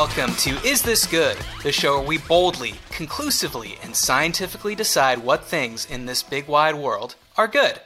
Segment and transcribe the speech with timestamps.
[0.00, 1.36] welcome to Is This Good?
[1.62, 6.76] The show where we boldly, conclusively, and scientifically decide what things in this big wide
[6.76, 7.78] world are good.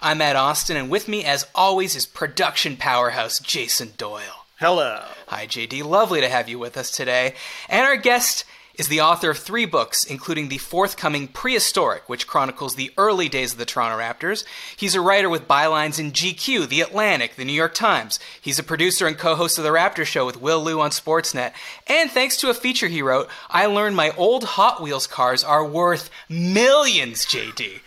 [0.00, 4.46] I'm Matt Osten, and with me, as always, is production powerhouse Jason Doyle.
[4.58, 5.02] Hello.
[5.26, 5.84] Hi, JD.
[5.84, 7.34] Lovely to have you with us today.
[7.68, 8.46] And our guest
[8.78, 13.52] is the author of three books, including the forthcoming Prehistoric, which chronicles the early days
[13.52, 14.44] of the Toronto Raptors.
[14.76, 18.20] He's a writer with bylines in GQ, The Atlantic, The New York Times.
[18.40, 21.52] He's a producer and co host of The Raptor Show with Will Lou on Sportsnet.
[21.88, 25.66] And thanks to a feature he wrote, I learned my old Hot Wheels cars are
[25.66, 27.80] worth millions, JD.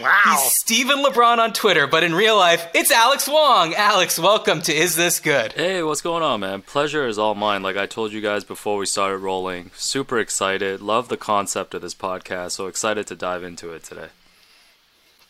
[0.00, 0.20] Wow.
[0.26, 3.74] He's Steven LeBron on Twitter, but in real life, it's Alex Wong.
[3.74, 5.54] Alex, welcome to Is This Good?
[5.54, 6.62] Hey, what's going on, man?
[6.62, 7.62] Pleasure is all mine.
[7.62, 10.80] Like I told you guys before we started rolling, super excited.
[10.80, 12.52] Love the concept of this podcast.
[12.52, 14.08] So excited to dive into it today.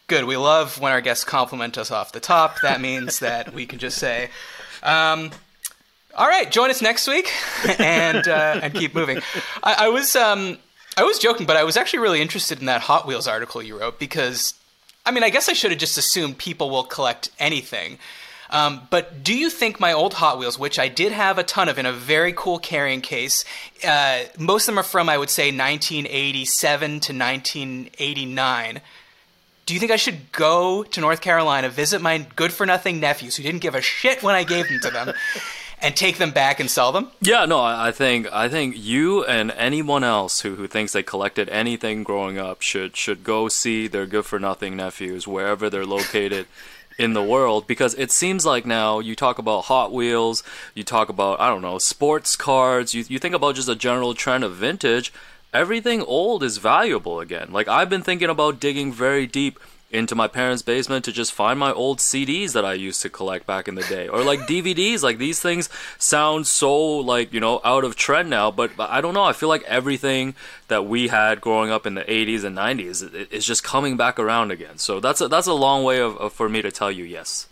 [0.06, 0.24] Good.
[0.24, 2.60] We love when our guests compliment us off the top.
[2.60, 4.28] That means that we can just say,
[4.82, 5.30] um,
[6.14, 7.30] "All right, join us next week,"
[7.78, 9.20] and uh, and keep moving.
[9.62, 10.58] I, I was um,
[10.98, 13.78] I was joking, but I was actually really interested in that Hot Wheels article you
[13.78, 14.54] wrote because,
[15.08, 17.98] I mean, I guess I should have just assumed people will collect anything.
[18.50, 21.70] Um, but do you think my old Hot Wheels, which I did have a ton
[21.70, 23.46] of in a very cool carrying case,
[23.86, 28.80] uh, most of them are from, I would say, 1987 to 1989.
[29.64, 33.36] Do you think I should go to North Carolina, visit my good for nothing nephews
[33.36, 35.14] who didn't give a shit when I gave them to them,
[35.80, 37.10] and take them back and sell them?
[37.20, 41.48] Yeah, no, I think I think you and anyone else who, who thinks they collected
[41.48, 46.46] anything growing up should should go see their good for nothing nephews wherever they're located
[46.98, 50.42] in the world because it seems like now you talk about Hot Wheels,
[50.74, 54.14] you talk about I don't know sports cards, you you think about just a general
[54.14, 55.12] trend of vintage.
[55.54, 57.48] Everything old is valuable again.
[57.50, 59.58] Like I've been thinking about digging very deep
[59.90, 63.46] into my parents' basement to just find my old CDs that I used to collect
[63.46, 65.02] back in the day, or like DVDs.
[65.02, 65.68] Like these things
[65.98, 69.24] sound so like you know out of trend now, but, but I don't know.
[69.24, 70.34] I feel like everything
[70.68, 74.18] that we had growing up in the 80s and 90s i- is just coming back
[74.18, 74.76] around again.
[74.76, 77.46] So that's a, that's a long way of, of for me to tell you yes.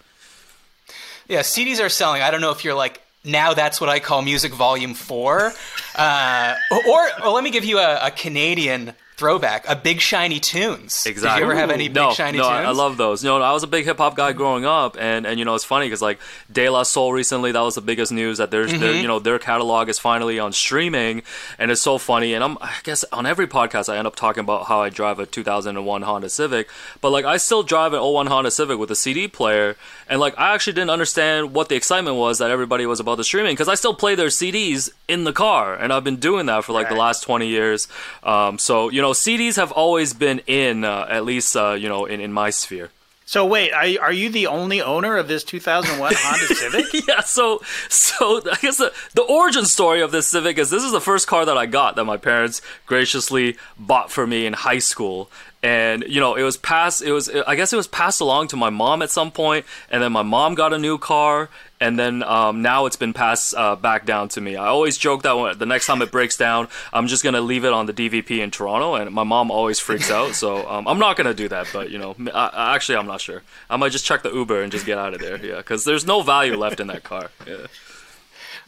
[1.29, 2.23] Yeah, CDs are selling.
[2.23, 3.55] I don't know if you're like now.
[3.55, 5.53] That's what I call music volume four,
[5.97, 6.55] uh,
[6.89, 11.07] or, or let me give you a, a Canadian throwback: a Big Shiny Tunes.
[11.07, 11.41] Exactly.
[11.41, 12.55] Did you ever have any Big no, Shiny no, Tunes?
[12.55, 13.23] I I love those.
[13.25, 15.55] You know, I was a big hip hop guy growing up, and and you know,
[15.55, 16.19] it's funny because like
[16.53, 19.01] De La Soul recently, that was the biggest news that there's their, Mm-hmm.
[19.03, 21.23] you know their catalog is finally on streaming,
[21.59, 22.35] and it's so funny.
[22.35, 25.19] And I'm I guess on every podcast I end up talking about how I drive
[25.19, 26.69] a 2001 Honda Civic,
[27.01, 29.77] but like I still drive an 01 Honda Civic with a CD player,
[30.09, 33.25] and like I actually didn't understand what the excitement was that everybody was about the
[33.25, 36.65] streaming because I still play their CDs in the car, and I've been doing that
[36.65, 37.89] for like the last 20 years.
[38.23, 42.05] Um, so you know, CDs have always been in, uh, at least uh, you know,
[42.07, 42.91] in, in my sphere.
[43.29, 47.09] So wait, are, are you the only owner of this 2001 Honda Civic?
[47.09, 50.93] Yeah, so so I guess the, the origin story of this Civic is this is
[50.93, 54.79] the first car that I got that my parents graciously bought for me in high
[54.79, 55.29] school.
[55.67, 57.03] And you know, it was passed.
[57.03, 57.29] It was.
[57.29, 60.23] I guess it was passed along to my mom at some point, and then my
[60.23, 61.49] mom got a new car,
[61.81, 64.55] and then um, now it's been passed uh, back down to me.
[64.55, 67.65] I always joke that when, the next time it breaks down, I'm just gonna leave
[67.65, 70.37] it on the DVP in Toronto, and my mom always freaks out.
[70.37, 71.67] So um, I'm not gonna do that.
[71.73, 73.43] But you know, I, actually, I'm not sure.
[73.69, 75.45] I might just check the Uber and just get out of there.
[75.45, 77.33] Yeah, because there's no value left in that car.
[77.45, 77.67] Yeah.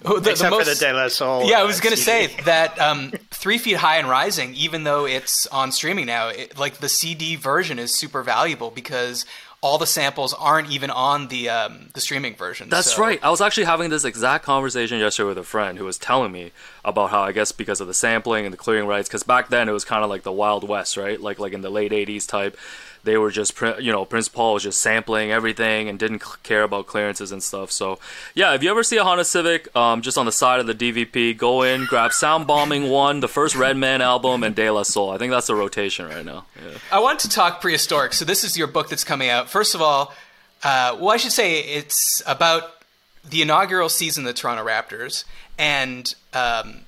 [0.04, 1.48] Oh, the- the Except for the most- De La Soul.
[1.48, 5.06] Yeah, I uh, was gonna say that um, Three Feet High and Rising, even though
[5.06, 9.25] it's on streaming now, it, like the CD version is super valuable because
[9.60, 12.69] all the samples aren't even on the um, the streaming version.
[12.69, 13.19] That's so- right.
[13.25, 16.53] I was actually having this exact conversation yesterday with a friend who was telling me
[16.84, 19.69] about how I guess because of the sampling and the clearing rights, because back then
[19.69, 21.20] it was kind of like the Wild West, right?
[21.20, 22.56] Like like in the late '80s type,
[23.04, 26.86] they were just you know Prince Paul was just sampling everything and didn't care about
[26.86, 27.70] clearances and stuff.
[27.70, 27.98] So
[28.34, 30.75] yeah, if you ever see a Honda Civic, um, just on the side of the
[30.75, 35.10] DVP, go in, grab Soundbombing One, the first Redman album, and De La Soul.
[35.10, 36.46] I think that's the rotation right now.
[36.56, 36.78] Yeah.
[36.93, 38.12] I want to talk prehistoric.
[38.12, 39.49] So this is your book that's coming out.
[39.49, 40.14] First of all,
[40.62, 42.82] uh, well, I should say it's about
[43.28, 45.25] the inaugural season of the Toronto Raptors
[45.58, 46.81] and um,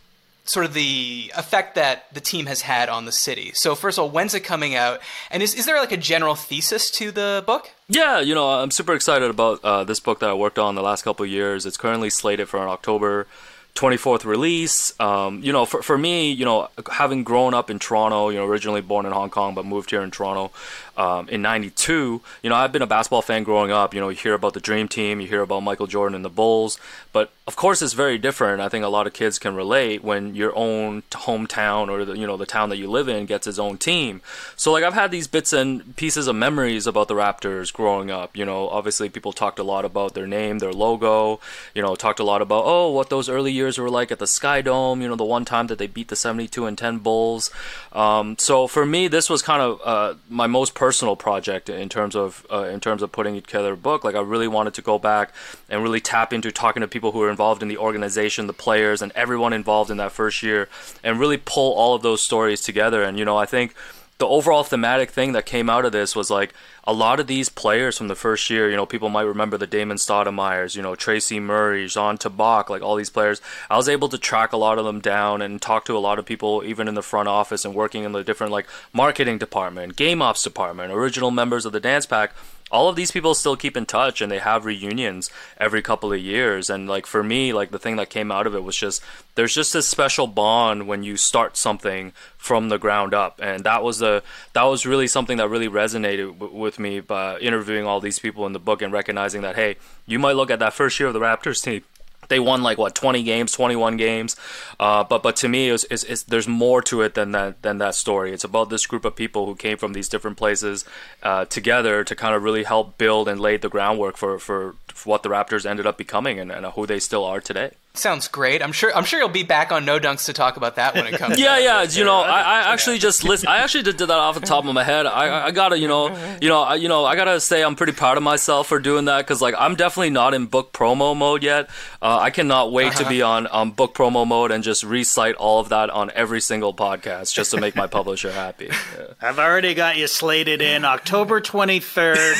[0.50, 3.52] sort of the effect that the team has had on the city.
[3.54, 5.00] So first of all, when's it coming out?
[5.30, 7.70] And is, is there like a general thesis to the book?
[7.88, 10.82] Yeah, you know, I'm super excited about uh, this book that I worked on the
[10.82, 11.66] last couple of years.
[11.66, 13.28] It's currently slated for an October
[13.74, 14.98] 24th release.
[14.98, 18.44] Um, you know, for, for me, you know, having grown up in Toronto, you know,
[18.44, 20.50] originally born in Hong Kong but moved here in Toronto
[20.96, 22.20] um, in '92.
[22.42, 23.94] You know, I've been a basketball fan growing up.
[23.94, 26.30] You know, you hear about the Dream Team, you hear about Michael Jordan and the
[26.30, 26.78] Bulls,
[27.12, 28.60] but of course, it's very different.
[28.60, 32.24] I think a lot of kids can relate when your own hometown or the you
[32.24, 34.20] know the town that you live in gets its own team.
[34.54, 38.36] So like I've had these bits and pieces of memories about the Raptors growing up.
[38.36, 41.40] You know, obviously people talked a lot about their name, their logo.
[41.74, 44.26] You know, talked a lot about oh what those early years were like at the
[44.26, 45.02] SkyDome.
[45.02, 47.50] You know, the one time that they beat the 72 and 10 Bulls.
[47.92, 52.16] Um, so for me, this was kind of uh, my most personal project in terms
[52.16, 54.02] of uh, in terms of putting together a book.
[54.02, 55.34] Like I really wanted to go back
[55.68, 59.02] and really tap into talking to people who were involved in the organization, the players,
[59.02, 60.70] and everyone involved in that first year,
[61.04, 63.02] and really pull all of those stories together.
[63.02, 63.74] And you know, I think
[64.20, 66.52] the overall thematic thing that came out of this was like
[66.84, 69.66] a lot of these players from the first year, you know, people might remember the
[69.66, 73.40] Damon Stoudamire's, you know, Tracy Murray, Zan Tabak, like all these players.
[73.70, 76.18] I was able to track a lot of them down and talk to a lot
[76.18, 79.96] of people, even in the front office and working in the different like marketing department,
[79.96, 82.32] game ops department, original members of the dance pack
[82.70, 86.20] all of these people still keep in touch and they have reunions every couple of
[86.20, 86.70] years.
[86.70, 89.02] And like for me like the thing that came out of it was just
[89.34, 93.40] there's just this special bond when you start something from the ground up.
[93.42, 94.22] And that was the
[94.52, 98.46] that was really something that really resonated w- with me by interviewing all these people
[98.46, 99.76] in the book and recognizing that hey
[100.06, 101.82] you might look at that first year of the raptors team
[102.30, 104.36] they won like what 20 games 21 games?
[104.78, 107.76] Uh, but but to me it's, it's, it's, there's more to it than that than
[107.78, 108.32] that story.
[108.32, 110.86] It's about this group of people who came from these different places
[111.22, 115.10] uh, together to kind of really help build and lay the groundwork for, for, for
[115.10, 118.62] what the raptors ended up becoming and, and who they still are today Sounds great.
[118.62, 118.96] I'm sure.
[118.96, 121.38] I'm sure you'll be back on No Dunks to talk about that when it comes.
[121.40, 121.82] yeah, yeah.
[121.82, 123.48] You know, I, I actually just listen.
[123.48, 125.06] I actually did, did that off the top of my head.
[125.06, 127.92] I, I gotta, you know, you know, I, you know, I gotta say I'm pretty
[127.92, 131.42] proud of myself for doing that because like I'm definitely not in book promo mode
[131.42, 131.68] yet.
[132.00, 133.02] Uh, I cannot wait uh-huh.
[133.02, 136.40] to be on um, book promo mode and just recite all of that on every
[136.40, 138.66] single podcast just to make my publisher happy.
[138.66, 139.06] Yeah.
[139.20, 142.36] I've already got you slated in October 23rd.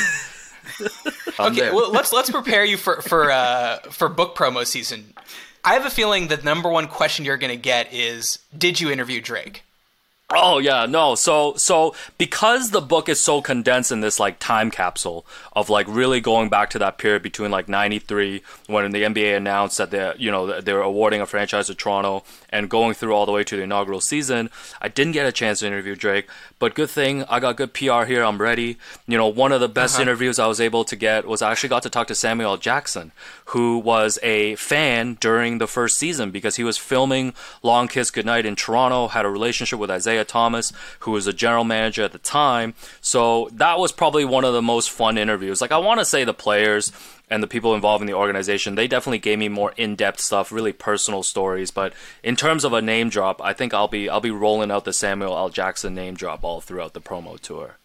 [1.49, 5.15] okay, well let's let's prepare you for for uh, for book promo season.
[5.65, 8.91] I have a feeling the number one question you're going to get is, "Did you
[8.91, 9.63] interview Drake?"
[10.33, 11.17] Oh yeah, no.
[11.17, 15.87] So so because the book is so condensed in this like time capsule of like
[15.89, 20.13] really going back to that period between like 93 when the NBA announced that they
[20.19, 23.45] you know they were awarding a franchise to Toronto and going through all the way
[23.45, 24.51] to the inaugural season,
[24.81, 28.05] I didn't get a chance to interview Drake, but good thing I got good PR
[28.05, 28.23] here.
[28.23, 28.79] I'm ready.
[29.07, 30.03] You know, one of the best uh-huh.
[30.03, 33.13] interviews I was able to get was I actually got to talk to Samuel Jackson,
[33.47, 38.47] who was a fan during the first season because he was filming Long Kiss Goodnight
[38.47, 42.19] in Toronto, had a relationship with Isiah Thomas, who was a general manager at the
[42.19, 42.75] time.
[43.01, 45.61] So that was probably one of the most fun interviews.
[45.61, 46.93] Like I want to say the players
[47.31, 50.73] and the people involved in the organization, they definitely gave me more in-depth stuff, really
[50.73, 51.71] personal stories.
[51.71, 51.93] But
[52.23, 54.93] in terms of a name drop, I think I'll be I'll be rolling out the
[54.93, 55.49] Samuel L.
[55.49, 57.77] Jackson name drop all throughout the promo tour.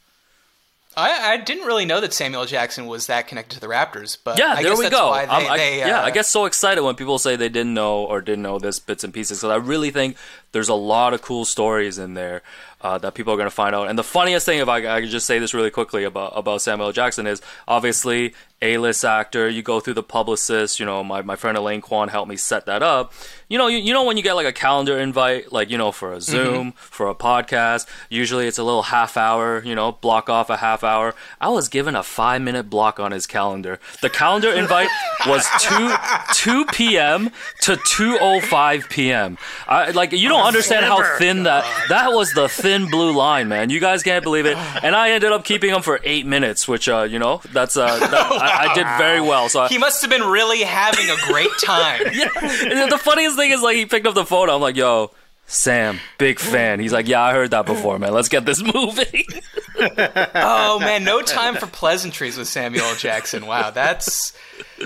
[0.97, 4.39] I, I didn't really know that Samuel Jackson was that connected to the Raptors, but
[4.39, 5.13] yeah, I there we go.
[5.13, 8.06] They, I, they, yeah, uh, I get so excited when people say they didn't know
[8.06, 10.15] or didn't know this bits and pieces because I really think
[10.56, 12.42] there's a lot of cool stories in there
[12.80, 13.90] uh, that people are going to find out.
[13.90, 16.62] And the funniest thing, if I, I could just say this really quickly about about
[16.62, 19.50] Samuel Jackson, is obviously a-list actor.
[19.50, 20.80] You go through the publicist.
[20.80, 23.12] You know, my, my friend Elaine Kwan helped me set that up.
[23.50, 25.92] You know, you, you know when you get like a calendar invite, like you know
[25.92, 26.78] for a Zoom, mm-hmm.
[26.78, 27.88] for a podcast.
[28.10, 29.63] Usually it's a little half hour.
[29.63, 31.16] You know, block off a half hour.
[31.42, 33.80] I was given a five minute block on his calendar.
[34.02, 34.90] The calendar invite
[35.28, 35.94] was two
[36.34, 37.31] two p.m.
[37.62, 39.38] to two o five p.m.
[39.68, 43.69] I, like you don't understand how thin that that was the thin blue line, man.
[43.69, 44.57] You guys can't believe it.
[44.57, 47.85] And I ended up keeping him for eight minutes, which uh, you know that's uh,
[47.85, 49.49] that, I, I, did very well.
[49.49, 52.02] So I, he must have been really having a great time.
[52.14, 52.30] yeah.
[52.42, 54.49] And the funniest thing is like he picked up the phone.
[54.49, 55.11] I'm like, yo.
[55.47, 56.80] Sam, big fan.
[56.80, 58.14] He's like, yeah, I heard that before, man.
[58.14, 59.25] Let's get this moving.
[60.33, 63.45] oh man, no time for pleasantries with Samuel Jackson.
[63.45, 64.33] Wow, that's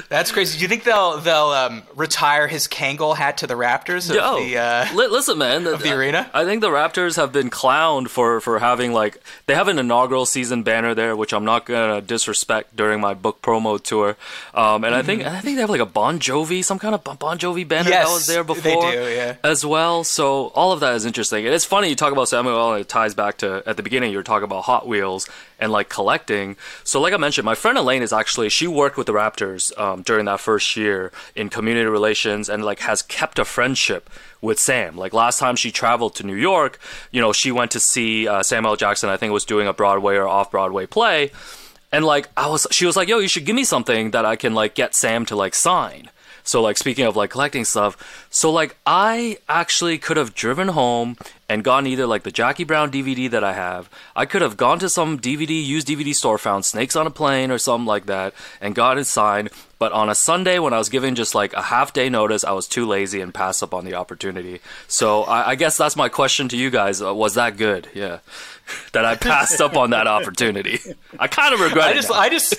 [0.10, 0.58] that's crazy.
[0.58, 4.10] Do you think they'll they'll um, retire his Kangol hat to the Raptors?
[4.10, 6.30] Of Yo, the, uh, li- listen, man, of the I, arena.
[6.34, 10.26] I think the Raptors have been clowned for for having like they have an inaugural
[10.26, 14.16] season banner there, which I'm not gonna disrespect during my book promo tour.
[14.54, 14.94] Um, and mm-hmm.
[14.94, 17.68] I think I think they have like a Bon Jovi, some kind of Bon Jovi
[17.68, 19.38] banner yes, that was there before, do, yeah.
[19.44, 20.04] as well.
[20.04, 21.46] So all of that is interesting.
[21.46, 24.18] And it's funny you talk about Samuel, it ties back to at the beginning you
[24.18, 25.28] were talking about Hot Wheels
[25.60, 26.56] and like collecting.
[26.84, 30.02] So like I mentioned, my friend Elaine is actually she worked with the Raptors um,
[30.02, 34.10] during that first year in community relations and like has kept a friendship
[34.42, 34.98] with Sam.
[34.98, 36.80] Like last time she traveled to New York,
[37.12, 39.10] you know, she went to see uh, Samuel Jackson.
[39.10, 41.32] I think was doing a Broadway or off Broadway play.
[41.92, 44.36] And like I was, she was like, "Yo, you should give me something that I
[44.36, 46.10] can like get Sam to like sign."
[46.44, 51.18] So like speaking of like collecting stuff, so like I actually could have driven home
[51.50, 53.90] and gotten either like the Jackie Brown DVD that I have.
[54.16, 57.50] I could have gone to some DVD used DVD store, found Snakes on a Plane
[57.52, 59.50] or something like that, and got it signed.
[59.80, 62.52] But on a Sunday, when I was given just like a half day notice, I
[62.52, 64.60] was too lazy and passed up on the opportunity.
[64.90, 67.88] So I, I guess that's my question to you guys: uh, Was that good?
[67.94, 68.20] Yeah,
[68.92, 70.80] that I passed up on that opportunity.
[71.18, 71.96] I kind of regret I it.
[71.96, 72.12] just.
[72.12, 72.56] I just,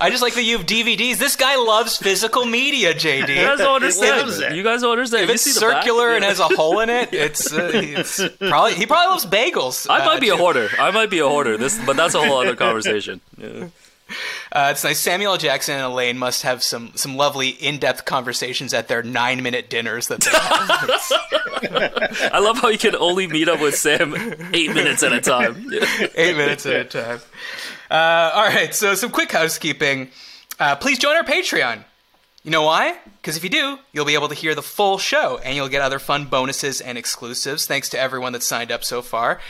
[0.00, 1.16] I just like that you have DVDs.
[1.18, 3.28] This guy loves physical media, JD.
[3.30, 4.54] you guys don't understand.
[4.56, 5.24] You guys don't understand.
[5.24, 5.82] If it's back?
[5.82, 6.28] circular and Yeah.
[6.28, 9.90] has a hole in it, it's, uh, it's probably he probably loves bagels.
[9.90, 10.68] I uh, might be a hoarder.
[10.78, 11.56] I might be a hoarder.
[11.56, 13.20] This, but that's a whole other conversation.
[13.36, 13.66] Yeah.
[14.52, 14.98] Uh, it's nice.
[14.98, 19.42] Samuel Jackson and Elaine must have some some lovely in depth conversations at their nine
[19.42, 22.30] minute dinners that they have.
[22.32, 24.14] I love how you can only meet up with Sam
[24.52, 25.70] eight minutes at a time.
[26.14, 27.20] Eight minutes at a time.
[27.90, 28.74] Uh, all right.
[28.74, 30.10] So some quick housekeeping.
[30.58, 31.84] Uh, please join our Patreon.
[32.42, 32.96] You know why?
[33.20, 35.82] Because if you do, you'll be able to hear the full show and you'll get
[35.82, 37.66] other fun bonuses and exclusives.
[37.66, 39.40] Thanks to everyone that's signed up so far.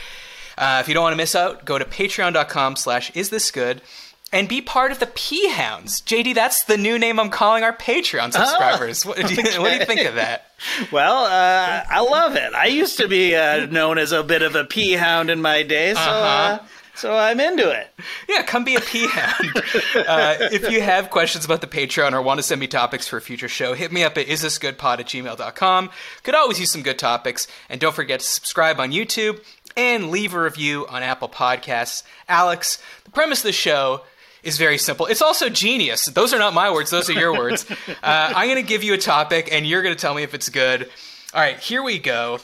[0.57, 3.81] Uh, if you don't want to miss out, go to patreon.com slash is this good
[4.31, 6.01] and be part of the P Hounds.
[6.01, 9.05] JD, that's the new name I'm calling our Patreon subscribers.
[9.05, 10.51] what, do you, what do you think of that?
[10.91, 12.53] Well, uh, I love it.
[12.53, 15.63] I used to be uh, known as a bit of a pea hound in my
[15.63, 16.59] day, so uh,
[16.93, 17.89] so I'm into it.
[18.29, 19.55] Yeah, come be a P Hound.
[20.07, 23.17] uh, if you have questions about the Patreon or want to send me topics for
[23.17, 25.89] a future show, hit me up at isthisgoodpod at gmail.com.
[26.23, 27.47] Could always use some good topics.
[27.69, 29.43] And don't forget to subscribe on YouTube
[29.75, 32.03] and leave a review on Apple Podcasts.
[32.27, 34.01] Alex, the premise of the show
[34.43, 35.05] is very simple.
[35.05, 36.05] It's also genius.
[36.05, 37.65] Those are not my words, those are your words.
[38.03, 40.33] Uh, I'm going to give you a topic, and you're going to tell me if
[40.33, 40.89] it's good.
[41.33, 42.39] All right, here we go.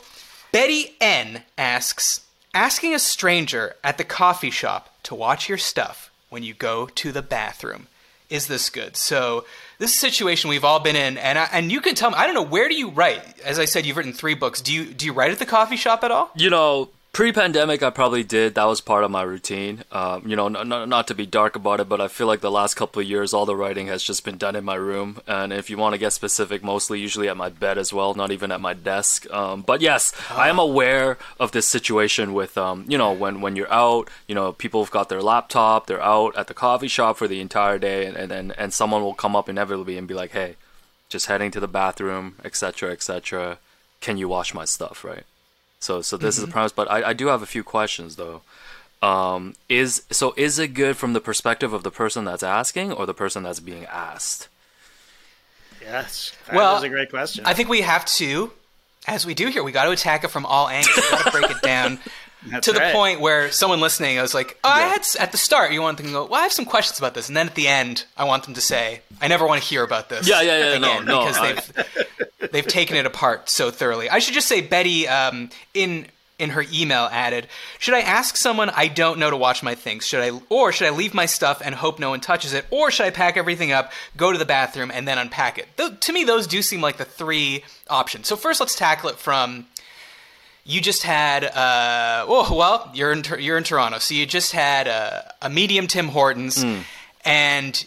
[0.51, 2.21] Betty N asks
[2.57, 7.11] Asking a stranger at the coffee shop to watch your stuff when you go to
[7.11, 7.85] the bathroom.
[8.31, 8.97] Is this good?
[8.97, 9.45] So,
[9.77, 12.15] this is a situation we've all been in, and I, and you can tell me.
[12.17, 13.21] I don't know where do you write.
[13.41, 14.59] As I said, you've written three books.
[14.59, 16.31] Do you do you write at the coffee shop at all?
[16.35, 18.53] You know, pre-pandemic, I probably did.
[18.53, 19.83] That was part of my routine.
[19.91, 22.41] Um, you know, n- n- not to be dark about it, but I feel like
[22.41, 25.19] the last couple of years, all the writing has just been done in my room.
[25.25, 28.31] And if you want to get specific, mostly usually at my bed as well, not
[28.31, 29.27] even at my desk.
[29.33, 33.55] Um, but yes, I am aware of this situation with, um, you know, when when
[33.55, 37.17] you're out, you know, people have got their laptop, they're out at the coffee shop
[37.17, 40.13] for the entire day, and and and, and someone will come up inevitably and be
[40.13, 40.55] like, hey,
[41.09, 43.57] just heading to the bathroom, etc., etc.
[44.01, 45.25] Can you wash my stuff, right?
[45.79, 48.41] So so this is the premise, but I, I do have a few questions though.
[49.01, 53.05] Um, is so is it good from the perspective of the person that's asking or
[53.05, 54.47] the person that's being asked?
[55.81, 57.45] Yes, that Well, is a great question.
[57.45, 58.51] I think we have to,
[59.07, 60.95] as we do here, we got to attack it from all angles.
[60.97, 61.99] We got to break it down
[62.45, 62.93] That's to the right.
[62.93, 65.97] point where someone listening, I was like, oh, I had at the start, you want
[65.97, 68.05] them to go, well, I have some questions about this, and then at the end,
[68.15, 70.27] I want them to say, I never want to hear about this.
[70.27, 74.09] Yeah, yeah, yeah, no, again, no, because they've they've taken it apart so thoroughly.
[74.09, 76.07] I should just say, Betty, um, in
[76.39, 77.47] in her email added,
[77.79, 80.05] should I ask someone I don't know to watch my things?
[80.05, 82.91] Should I, or should I leave my stuff and hope no one touches it, or
[82.91, 85.67] should I pack everything up, go to the bathroom, and then unpack it?
[85.77, 88.27] Th- to me, those do seem like the three options.
[88.27, 89.65] So first, let's tackle it from
[90.67, 93.99] you just had uh, oh well you're in you're in Toronto.
[93.99, 96.63] So you just had a, a medium Tim Hortons
[97.25, 97.85] and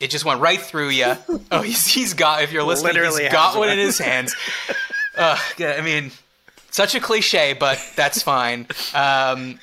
[0.00, 1.14] it just went right through you
[1.52, 3.78] oh he's, he's got if you're listening Literally he's got one one.
[3.78, 4.34] in his hands.
[5.18, 6.10] Uh, yeah, I mean
[6.70, 8.66] such a cliche but that's fine.
[8.92, 9.58] Um,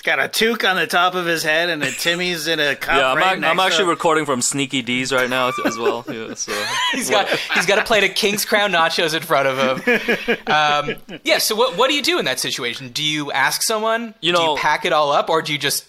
[0.00, 2.74] He's got a toque on the top of his head and a Timmy's in a
[2.74, 2.96] cup.
[2.96, 5.76] Yeah, I'm, right ac- next I'm actually to- recording from Sneaky Dee's right now as
[5.76, 6.06] well.
[6.10, 6.52] Yeah, so
[6.92, 11.18] he's got he's got a plate of King's Crown nachos in front of him um,
[11.22, 14.32] yeah so what, what do you do in that situation do you ask someone You
[14.32, 15.84] do know- you pack it all up or do you just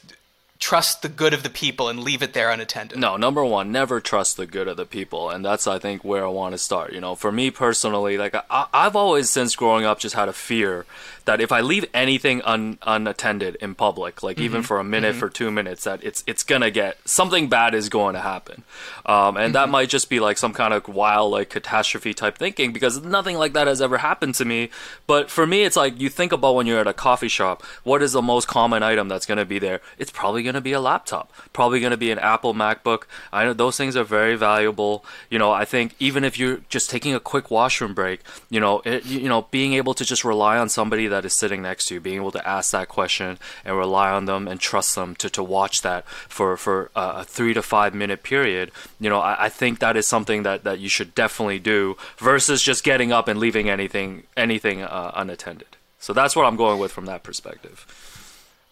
[0.60, 4.00] trust the good of the people and leave it there unattended No, number one, never
[4.02, 6.94] trust the good of the people, and that's I think where I want to start.
[6.94, 10.34] You know, for me personally, like I, I've always since growing up just had a
[10.34, 10.86] fear
[11.26, 14.68] that if I leave anything un, unattended in public, like even mm-hmm.
[14.68, 15.20] for a minute, mm-hmm.
[15.20, 18.64] for two minutes, that it's it's gonna get something bad is going to happen,
[19.06, 19.72] um, and that mm-hmm.
[19.72, 23.54] might just be like some kind of wild like catastrophe type thinking because nothing like
[23.54, 24.70] that has ever happened to me.
[25.08, 28.02] But for me, it's like you think about when you're at a coffee shop, what
[28.02, 29.82] is the most common item that's gonna be there?
[29.98, 33.04] It's probably gonna be a laptop, probably gonna be an Apple MacBook.
[33.32, 35.06] I know those things are very valuable.
[35.30, 38.82] You know, I think even if you're just taking a quick washroom break, you know,
[38.86, 41.94] it, you know, being able to just rely on somebody that is sitting next to
[41.94, 45.30] you, being able to ask that question and rely on them and trust them to,
[45.30, 48.72] to watch that for for uh, a three to five minute period.
[49.00, 52.62] You know, I, I think that is something that, that you should definitely do versus
[52.62, 55.78] just getting up and leaving anything anything uh, unattended.
[56.00, 57.86] So that's what I'm going with from that perspective.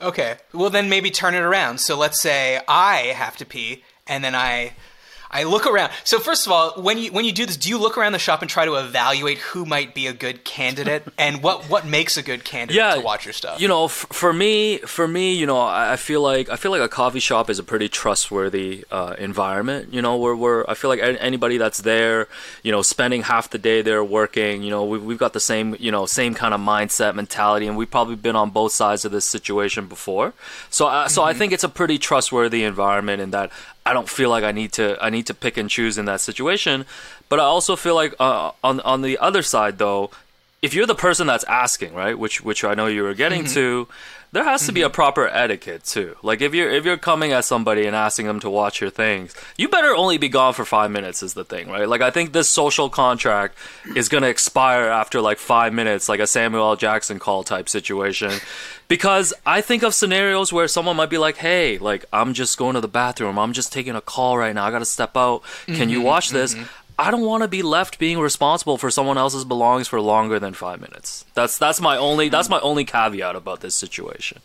[0.01, 0.38] Okay.
[0.53, 1.79] Well, then maybe turn it around.
[1.79, 4.74] So let's say I have to pee, and then I,
[5.31, 5.91] I look around.
[6.03, 8.19] So first of all, when you when you do this, do you look around the
[8.19, 12.17] shop and try to evaluate who might be a good candidate and what what makes
[12.17, 13.62] a good candidate yeah, to watch your stuff?
[13.62, 16.71] You know, f- for me, for me, you know, I, I feel like I feel
[16.71, 19.93] like a coffee shop is a pretty trustworthy uh, environment.
[19.93, 22.27] You know, where where I feel like anybody that's there,
[22.63, 25.75] you know, spending half the day there working, you know, we've we've got the same
[25.79, 29.12] you know same kind of mindset mentality, and we've probably been on both sides of
[29.12, 30.33] this situation before.
[30.71, 33.51] So uh, so I think it's a pretty trustworthy environment in that
[33.89, 36.22] I don't feel like I need to I need to pick and choose in that
[36.22, 36.86] situation.
[37.27, 40.12] But I also feel like uh, on on the other side though,
[40.62, 43.88] if you're the person that's asking, right, which which I know you were getting to,
[44.31, 44.93] there has to be a mm-hmm.
[44.93, 46.15] proper etiquette too.
[46.21, 49.36] Like if you're if you're coming at somebody and asking them to watch your things,
[49.57, 51.88] you better only be gone for five minutes is the thing, right?
[51.88, 53.57] Like I think this social contract
[53.95, 56.75] is gonna expire after like five minutes, like a Samuel L.
[56.75, 58.31] Jackson call type situation.
[58.88, 62.74] Because I think of scenarios where someone might be like, "Hey, like I'm just going
[62.74, 63.38] to the bathroom.
[63.38, 64.65] I'm just taking a call right now.
[64.65, 65.43] I got to step out.
[65.67, 66.07] Can you mm-hmm.
[66.07, 66.63] watch this?" Mm-hmm.
[67.00, 70.53] I don't want to be left being responsible for someone else's belongings for longer than
[70.53, 71.24] five minutes.
[71.34, 74.41] That's that's my only that's my only caveat about this situation.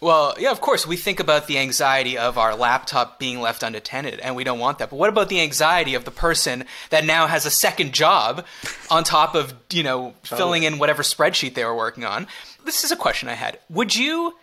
[0.00, 4.20] Well, yeah, of course, we think about the anxiety of our laptop being left unattended,
[4.20, 4.88] and we don't want that.
[4.88, 8.46] But what about the anxiety of the person that now has a second job
[8.90, 12.26] on top of, you know, filling in whatever spreadsheet they were working on?
[12.64, 13.58] This is a question I had.
[13.70, 14.34] Would you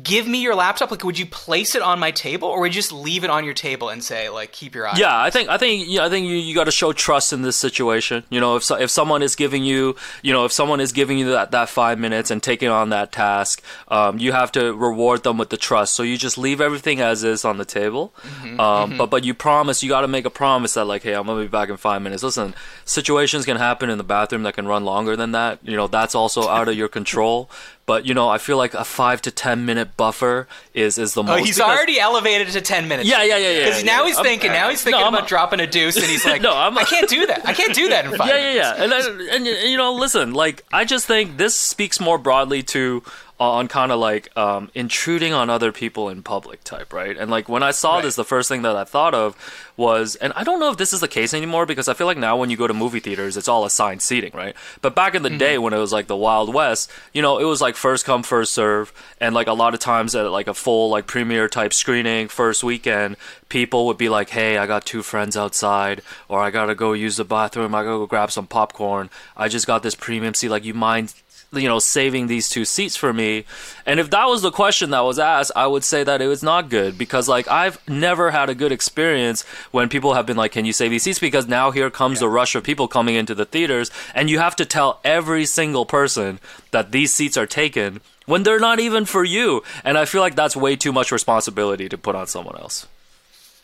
[0.00, 0.90] give me your laptop?
[0.90, 3.44] Like, would you place it on my table, or would you just leave it on
[3.44, 4.94] your table and say, like, keep your eye?
[4.96, 7.42] Yeah, I think I think yeah, I think you, you got to show trust in
[7.42, 8.24] this situation.
[8.30, 11.18] You know, if so, if someone is giving you, you know, if someone is giving
[11.18, 15.22] you that, that five minutes and taking on that task, um, you have to reward
[15.24, 15.94] them with the trust.
[15.94, 18.14] So you just leave everything as is on the table.
[18.58, 21.26] um, But but you promise, you got to make a promise that like, hey, I'm
[21.26, 22.22] gonna be back in five minutes.
[22.22, 25.58] Listen, situations can happen in the bathroom that can run longer than that.
[25.62, 27.50] You know, that's also out of your control.
[27.92, 31.20] But you know, I feel like a five to ten minute buffer is is the
[31.20, 31.40] oh, most.
[31.40, 33.06] Oh, he's because- already elevated to ten minutes.
[33.06, 33.64] Yeah, yeah, yeah, yeah.
[33.66, 34.06] Because now yeah.
[34.06, 34.50] he's thinking.
[34.50, 36.84] Now he's thinking No, I'm- about dropping a deuce, and he's like, No, I'm- I
[36.84, 37.46] can't do that.
[37.46, 38.56] I can't do that in five yeah, minutes.
[38.56, 38.82] yeah, yeah.
[38.84, 43.02] And, I, and you know, listen, like I just think this speaks more broadly to
[43.50, 47.16] on kind of like um, intruding on other people in public type, right?
[47.16, 48.02] And like when I saw Right.
[48.04, 49.36] this, the first thing that I thought of
[49.76, 52.18] was, and I don't know if this is the case anymore because I feel like
[52.18, 54.54] now when you go to movie theaters, it's all assigned seating, right?
[54.80, 57.44] But back in the day when it was like the Wild West, you know, it
[57.44, 60.54] was like first come first serve, and like a lot of times at like a
[60.54, 63.16] full like premiere type screening first weekend,
[63.48, 67.16] people would be like, "Hey, I got two friends outside, or I gotta go use
[67.16, 67.74] the bathroom.
[67.74, 69.10] I gotta go grab some popcorn.
[69.36, 70.50] I just got this premium seat.
[70.50, 71.14] Like, you mind?"
[71.52, 73.44] You know, saving these two seats for me.
[73.84, 76.42] And if that was the question that was asked, I would say that it was
[76.42, 80.52] not good because, like, I've never had a good experience when people have been like,
[80.52, 81.18] Can you save these seats?
[81.18, 84.56] Because now here comes the rush of people coming into the theaters, and you have
[84.56, 89.24] to tell every single person that these seats are taken when they're not even for
[89.24, 89.62] you.
[89.84, 92.86] And I feel like that's way too much responsibility to put on someone else.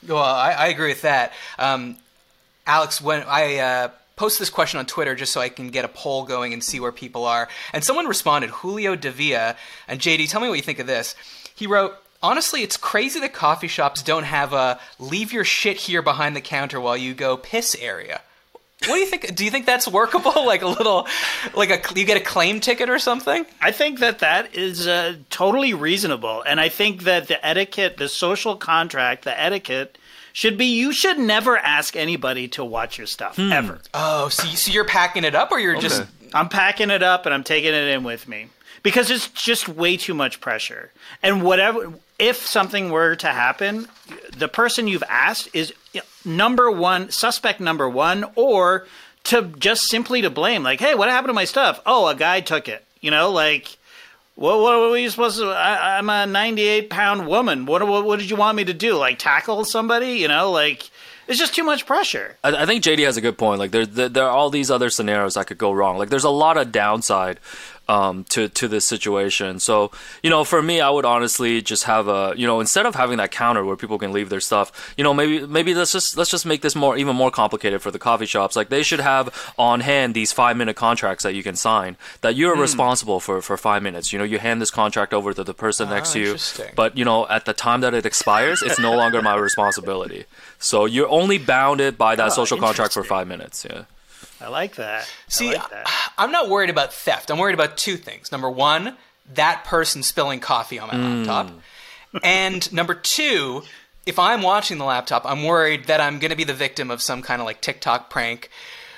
[0.07, 1.33] Well, I, I agree with that.
[1.59, 1.96] Um,
[2.66, 3.88] Alex, when I uh,
[4.19, 6.81] post this question on Twitter just so I can get a poll going and see
[6.81, 10.81] where people are, and someone responded, Julio Davia, and JD, tell me what you think
[10.81, 11.15] of this.
[11.55, 16.03] He wrote, Honestly, it's crazy that coffee shops don't have a leave your shit here
[16.03, 18.21] behind the counter while you go piss area.
[18.87, 19.35] What do you think?
[19.37, 20.33] Do you think that's workable?
[20.49, 21.07] Like a little,
[21.55, 23.45] like a you get a claim ticket or something?
[23.61, 28.09] I think that that is uh, totally reasonable, and I think that the etiquette, the
[28.09, 29.99] social contract, the etiquette
[30.33, 33.53] should be you should never ask anybody to watch your stuff hmm.
[33.53, 33.81] ever.
[33.95, 37.27] Oh, so, you, so you're packing it up, or you're just I'm packing it up
[37.27, 38.49] and I'm taking it in with me
[38.83, 40.93] because it's just way too much pressure.
[41.23, 43.88] And whatever, if something were to happen,
[44.37, 45.73] the person you've asked is
[46.25, 48.87] number one, suspect number one, or
[49.25, 50.62] to just simply to blame.
[50.62, 51.81] Like, hey, what happened to my stuff?
[51.87, 52.85] Oh, a guy took it.
[53.01, 53.77] You know, like.
[54.38, 55.51] What, what were you supposed to?
[55.51, 57.66] I, I'm a 98 pound woman.
[57.66, 58.94] What, what what did you want me to do?
[58.94, 60.12] Like tackle somebody?
[60.12, 60.90] You know, like
[61.27, 62.37] it's just too much pressure.
[62.44, 63.59] I, I think JD has a good point.
[63.59, 65.98] Like there, there, there are all these other scenarios that could go wrong.
[65.98, 67.40] Like there's a lot of downside
[67.88, 69.59] um, to to this situation.
[69.59, 69.90] So
[70.22, 73.18] you know, for me, I would honestly just have a you know instead of having
[73.18, 76.31] that counter where people can leave their stuff, you know, maybe maybe let's just let's
[76.31, 78.57] just make this more even more complicated for the coffee shops.
[78.57, 82.37] Like they should have on hand these five minute contracts that you can sign that
[82.37, 84.12] you're responsible for for five minutes.
[84.12, 86.37] You know, you hand this contract over to the person next to you,
[86.77, 90.24] but you know, at the time that it expires, it's no longer my responsibility.
[90.59, 93.64] So you're only bounded by that social contract for five minutes.
[93.68, 93.85] Yeah.
[94.40, 95.11] I like that.
[95.29, 96.12] See, I like that.
[96.18, 97.31] I'm not worried about theft.
[97.31, 98.33] I'm worried about two things.
[98.33, 98.96] Number one,
[99.35, 101.27] that person spilling coffee on my mm.
[101.27, 101.53] laptop.
[102.22, 103.62] And number two,
[104.07, 107.03] if I'm watching the laptop, I'm worried that I'm going to be the victim of
[107.03, 108.48] some kind of like TikTok prank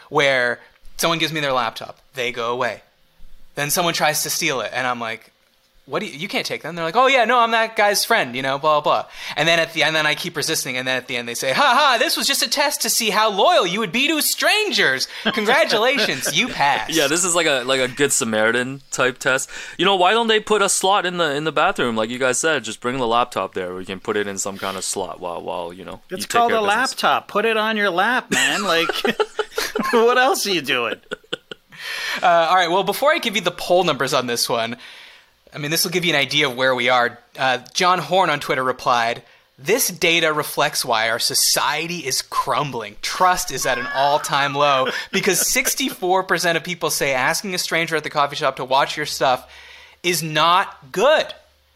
[0.09, 0.61] where
[0.97, 2.83] someone gives me their laptop, they go away.
[3.55, 5.30] Then someone tries to steal it, and I'm like,
[5.91, 6.77] what do you, you can't take them.
[6.77, 9.07] They're like, oh yeah, no, I'm that guy's friend, you know, blah blah.
[9.37, 11.35] And then at the end, then I keep resisting, and then at the end they
[11.35, 14.07] say, ha ha, this was just a test to see how loyal you would be
[14.09, 15.09] to strangers.
[15.25, 16.95] Congratulations, you passed.
[16.95, 19.51] Yeah, this is like a like a good Samaritan type test.
[19.79, 22.19] You know, why don't they put a slot in the in the bathroom like you
[22.19, 22.63] guys said?
[22.65, 23.75] Just bring the laptop there.
[23.75, 26.01] We can put it in some kind of slot while while you know.
[26.11, 26.77] It's you take called care a business.
[26.77, 27.29] laptop.
[27.29, 28.63] Put it on your lap, man.
[28.63, 28.89] Like,
[29.93, 30.97] what else are you doing?
[32.23, 32.71] Uh, all right.
[32.71, 34.77] Well, before I give you the poll numbers on this one,
[35.53, 37.19] I mean, this will give you an idea of where we are.
[37.39, 39.23] Uh, John Horn on Twitter replied,
[39.59, 42.97] This data reflects why our society is crumbling.
[43.03, 47.97] Trust is at an all time low because 64% of people say asking a stranger
[47.97, 49.51] at the coffee shop to watch your stuff
[50.03, 51.27] is not good.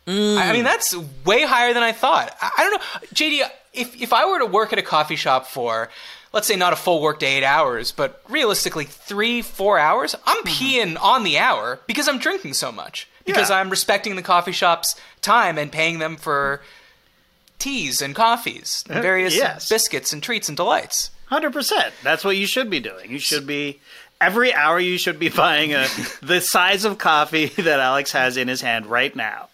[0.06, 2.36] I mean, that's way higher than I thought.
[2.40, 3.08] I, I don't know.
[3.14, 5.88] JD, if, if I were to work at a coffee shop for,
[6.32, 10.42] let's say, not a full work day, eight hours, but realistically, three, four hours, I'm
[10.44, 13.08] peeing on the hour because I'm drinking so much.
[13.24, 13.56] Because Yeah.
[13.56, 16.62] I'm respecting the coffee shop's time and paying them for
[17.58, 19.68] teas and coffees, and uh, various yes.
[19.68, 21.10] biscuits and treats and delights.
[21.26, 21.94] Hundred percent.
[22.02, 23.10] That's what you should be doing.
[23.10, 23.80] You should be
[24.20, 24.78] every hour.
[24.78, 25.86] You should be buying a
[26.22, 29.48] the size of coffee that Alex has in his hand right now.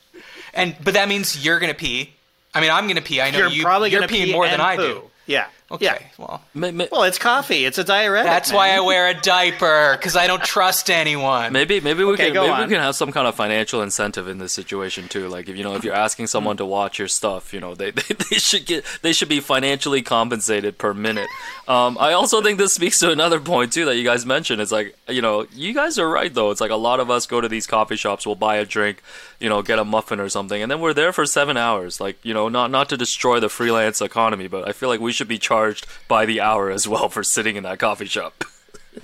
[0.52, 2.12] And but that means you're gonna pee.
[2.52, 3.20] I mean, I'm gonna pee.
[3.20, 4.83] I know You're you, probably you're going to peeing pee more than I poo.
[4.83, 5.02] do.
[5.26, 5.46] Yeah.
[5.72, 5.98] Okay, Yeah.
[6.18, 7.64] well, Ma- ma- Well, it's coffee.
[7.64, 8.26] It's a diuretic.
[8.30, 8.56] that's man.
[8.56, 11.52] why I wear a diaper because I don't trust anyone.
[11.52, 12.61] Maybe maybe we Okay, can maybe on.
[12.68, 15.28] we can have some kind of financial incentive in this situation too.
[15.28, 17.90] Like if you know if you're asking someone to watch your stuff, you know they,
[17.92, 21.28] they, they should get they should be financially compensated per minute.
[21.68, 24.61] Um, I also think this speaks to another point too that you guys mentioned.
[24.61, 26.50] It's like you know you guys are right though.
[26.50, 29.02] It's like a lot of us go to these coffee shops, we'll buy a drink,
[29.38, 32.00] you know, get a muffin or something, and then we're there for seven hours.
[32.00, 35.12] Like you know not not to destroy the freelance economy, but I feel like we
[35.12, 35.59] should be charged
[36.08, 38.44] by the hour as well for sitting in that coffee shop.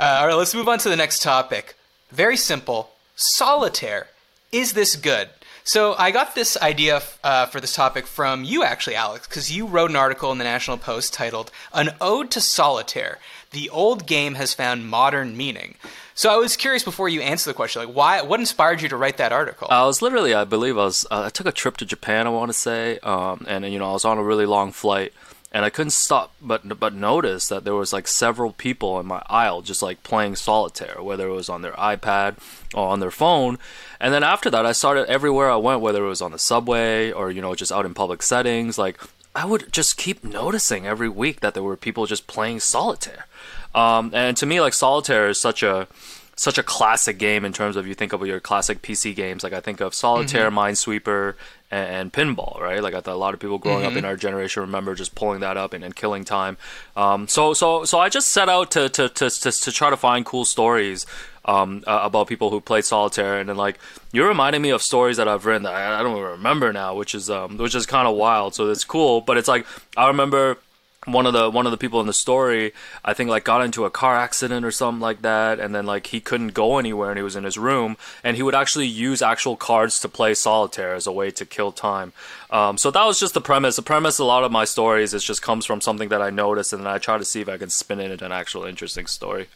[0.00, 1.76] Uh, all right, let's move on to the next topic.
[2.10, 2.90] Very simple.
[3.14, 4.08] Solitaire.
[4.50, 5.28] Is this good?
[5.62, 9.66] So I got this idea uh, for this topic from you, actually, Alex, because you
[9.66, 13.18] wrote an article in the National Post titled "An Ode to Solitaire:
[13.50, 15.74] The Old Game Has Found Modern Meaning."
[16.14, 18.22] So I was curious before you answer the question, like, why?
[18.22, 19.66] What inspired you to write that article?
[19.68, 21.04] I was literally, I believe, I was.
[21.10, 22.26] Uh, I took a trip to Japan.
[22.26, 25.12] I want to say, um, and you know, I was on a really long flight,
[25.56, 29.22] and I couldn't stop but but notice that there was like several people in my
[29.26, 32.36] aisle just like playing solitaire, whether it was on their iPad
[32.74, 33.56] or on their phone.
[33.98, 37.10] And then after that, I started everywhere I went, whether it was on the subway
[37.10, 39.00] or you know just out in public settings, like.
[39.34, 43.26] I would just keep noticing every week that there were people just playing solitaire.
[43.74, 45.88] Um, and to me, like solitaire is such a
[46.36, 49.42] such a classic game in terms of you think of your classic PC games.
[49.42, 51.34] Like I think of Solitaire, Minesweeper,
[51.70, 52.82] and, and Pinball, right?
[52.82, 55.40] Like I thought a lot of people growing up in our generation remember just pulling
[55.40, 56.56] that up and, and killing time.
[56.96, 59.96] Um, so so so I just set out to to, to, to, to try to
[59.96, 61.06] find cool stories.
[61.48, 63.78] Um, uh, about people who played solitaire, and then like
[64.10, 67.14] you're reminding me of stories that I've written that I, I don't remember now, which
[67.14, 68.56] is um, which is kind of wild.
[68.56, 69.64] So it's cool, but it's like
[69.96, 70.58] I remember
[71.06, 72.72] one of the one of the people in the story
[73.04, 76.08] i think like got into a car accident or something like that and then like
[76.08, 79.22] he couldn't go anywhere and he was in his room and he would actually use
[79.22, 82.12] actual cards to play solitaire as a way to kill time.
[82.50, 83.76] Um, so that was just the premise.
[83.76, 86.30] The premise of a lot of my stories is just comes from something that i
[86.30, 88.64] noticed and then i try to see if i can spin it into an actual
[88.64, 89.48] interesting story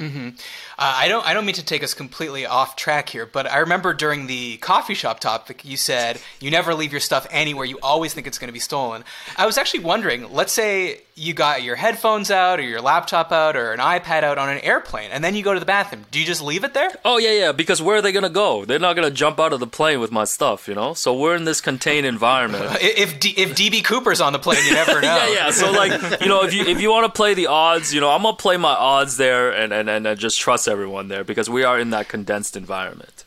[0.00, 0.32] Uh,
[0.78, 1.26] I don't.
[1.26, 4.56] I don't mean to take us completely off track here, but I remember during the
[4.58, 7.64] coffee shop topic, you said you never leave your stuff anywhere.
[7.66, 9.04] You always think it's going to be stolen.
[9.36, 10.32] I was actually wondering.
[10.32, 14.38] Let's say you got your headphones out, or your laptop out, or an iPad out
[14.38, 16.06] on an airplane, and then you go to the bathroom.
[16.10, 16.90] Do you just leave it there?
[17.04, 17.52] Oh yeah, yeah.
[17.52, 18.64] Because where are they gonna go?
[18.64, 20.94] They're not gonna jump out of the plane with my stuff, you know.
[20.94, 22.78] So we're in this contained environment.
[22.80, 25.14] If D, if DB Cooper's on the plane, you never know.
[25.16, 25.50] yeah, yeah.
[25.50, 28.10] So like, you know, if you if you want to play the odds, you know,
[28.10, 31.48] I'm gonna play my odds there and and, and, and just trust everyone there because
[31.50, 33.24] we are in that condensed environment.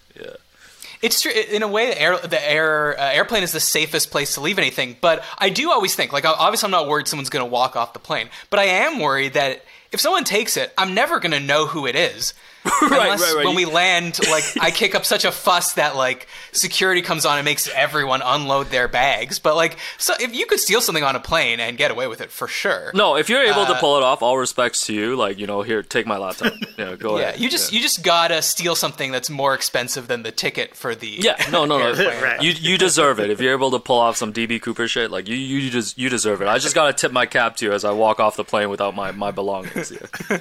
[1.03, 1.33] It's true.
[1.33, 4.57] In a way, the air, the air uh, airplane is the safest place to leave
[4.57, 4.95] anything.
[5.01, 7.91] But I do always think, like, obviously, I'm not worried someone's going to walk off
[7.91, 8.29] the plane.
[8.49, 11.85] But I am worried that if someone takes it, I'm never going to know who
[11.87, 12.33] it is.
[12.81, 13.45] Unless right, right.
[13.45, 17.37] when we land, like, I kick up such a fuss that like security comes on
[17.37, 19.37] and makes everyone unload their bags.
[19.39, 22.21] But like, so if you could steal something on a plane and get away with
[22.21, 22.91] it, for sure.
[22.93, 25.15] No, if you're able Uh, to pull it off, all respects to you.
[25.15, 26.53] Like, you know, here, take my laptop.
[26.77, 27.39] Yeah, go Yeah, ahead.
[27.39, 27.77] you just yeah.
[27.77, 31.65] you just gotta steal something that's more expensive than the ticket for the Yeah, no,
[31.65, 31.93] no, no.
[32.23, 32.41] Right.
[32.41, 35.11] You you deserve it if you're able to pull off some DB Cooper shit.
[35.11, 36.47] Like you you just you deserve it.
[36.47, 38.95] I just gotta tip my cap to you as I walk off the plane without
[38.95, 39.91] my my belongings.
[39.91, 40.39] Yeah.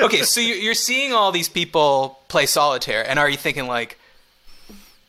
[0.00, 3.98] okay, so you- you're seeing all these people play solitaire, and are you thinking like,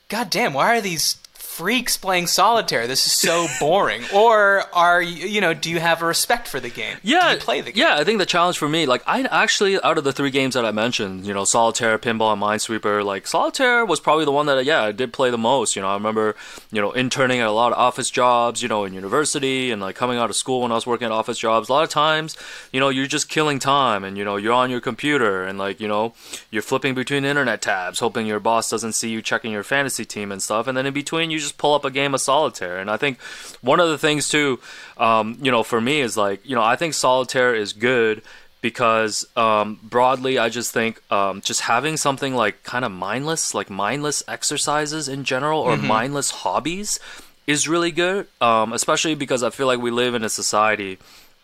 [0.10, 1.17] God damn, why are these
[1.60, 2.88] freaks playing solitaire.
[2.88, 4.04] This is so boring.
[4.13, 6.95] or are you, you know, do you have a respect for the game?
[7.04, 7.82] Yeah, play the game.
[7.82, 10.54] Yeah, I think the challenge for me, like I actually out of the three games
[10.54, 14.45] that I mentioned, you know, solitaire, pinball, and Minesweeper, like solitaire was probably the one
[14.45, 15.76] that yeah I did play the most.
[15.76, 16.38] You know, I remember
[16.72, 19.98] you know interning at a lot of office jobs, you know, in university and like
[19.98, 21.67] coming out of school when I was working at office jobs.
[21.67, 22.38] A lot of times,
[22.72, 25.82] you know, you're just killing time and you know you're on your computer and like
[25.82, 26.13] you know
[26.52, 30.32] you're flipping between internet tabs, hoping your boss doesn't see you checking your fantasy team
[30.32, 32.78] and stuff, and then in between you just pull up a game of solitaire.
[32.80, 33.20] And I think
[33.62, 34.60] one of the things too,
[34.98, 38.22] um, you know, for me is like you know I think solitaire is good
[38.62, 43.70] because um, broadly i just think um, just having something like kind of mindless like
[43.70, 47.00] mindless exercises in general or mindless hobbies
[47.48, 50.98] is really good um, especially because i feel like we live in a society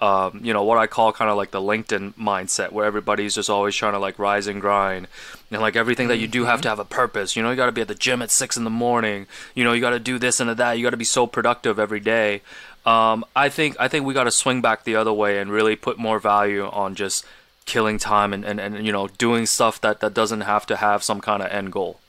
[0.05, 3.49] um, you know what i call kind of like the linkedin mindset where everybody's just
[3.49, 5.07] always trying to like rise and grind.
[5.51, 7.35] And like everything that you do have to have a purpose.
[7.35, 9.27] You know you got to be at the gym at six in the morning.
[9.53, 10.73] You know you got to do this and that.
[10.73, 12.41] You got to be so productive every day.
[12.85, 15.75] Um, I think I think we got to swing back the other way and really
[15.75, 17.25] put more value on just
[17.65, 21.03] killing time and, and, and you know doing stuff that, that doesn't have to have
[21.03, 21.99] some kind of end goal.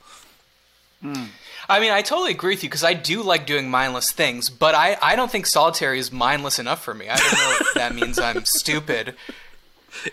[1.69, 4.73] I mean, I totally agree with you because I do like doing mindless things, but
[4.73, 7.09] I, I don't think solitaire is mindless enough for me.
[7.09, 9.15] I don't know if that means I'm stupid.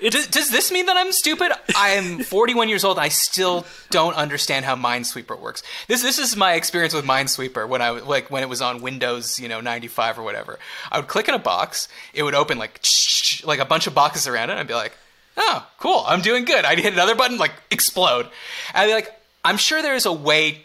[0.00, 1.52] Does, does this mean that I'm stupid?
[1.76, 2.98] I'm 41 years old.
[2.98, 5.62] I still don't understand how Minesweeper works.
[5.88, 9.38] This this is my experience with Minesweeper when I like when it was on Windows,
[9.38, 10.58] you know, 95 or whatever.
[10.90, 12.80] I would click in a box, it would open like
[13.44, 14.52] like a bunch of boxes around it.
[14.52, 14.96] And I'd be like,
[15.36, 16.64] oh, cool, I'm doing good.
[16.64, 18.26] I'd hit another button, like explode.
[18.72, 20.63] And I'd be like, I'm sure there is a way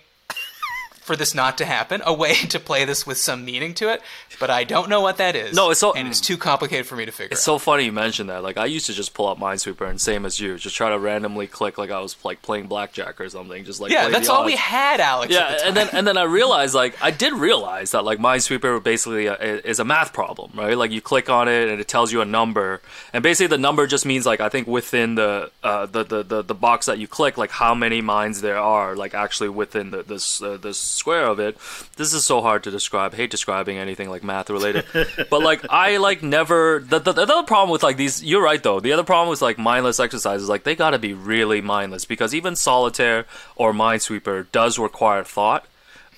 [1.09, 3.99] for this not to happen, a way to play this with some meaning to it,
[4.39, 5.55] but I don't know what that is.
[5.55, 7.45] No, it's so- and it's too complicated for me to figure It's out.
[7.53, 8.43] so funny you mentioned that.
[8.43, 10.99] Like I used to just pull up Minesweeper and same as you, just try to
[10.99, 13.65] randomly click like I was like playing blackjack or something.
[13.65, 15.33] Just like yeah, that's all we had, Alex.
[15.33, 18.83] Yeah, the and then and then I realized like I did realize that like Minesweeper
[18.83, 19.35] basically a,
[19.67, 20.77] is a math problem, right?
[20.77, 22.81] Like you click on it and it tells you a number,
[23.13, 26.41] and basically the number just means like I think within the uh, the, the the
[26.43, 30.03] the box that you click, like how many mines there are, like actually within the
[30.03, 31.57] this uh, the square of it.
[31.95, 33.13] This is so hard to describe.
[33.13, 34.85] hate describing anything like math related,
[35.29, 36.79] but like I like never.
[36.79, 38.79] The, the the other problem with like these, you're right though.
[38.79, 42.35] The other problem with like mindless exercises, like they got to be really mindless because
[42.35, 45.65] even solitaire or Minesweeper does require thought.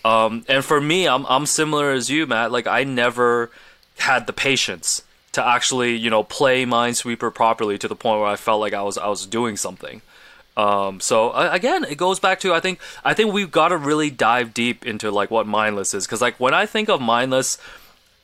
[0.03, 2.51] Um, and for me, I'm I'm similar as you, Matt.
[2.51, 3.51] Like I never
[3.99, 8.35] had the patience to actually, you know, play Minesweeper properly to the point where I
[8.35, 10.01] felt like I was I was doing something.
[10.61, 14.11] Um, so again, it goes back to I think I think we've got to really
[14.11, 16.05] dive deep into like what mindless is.
[16.05, 17.57] Because like when I think of mindless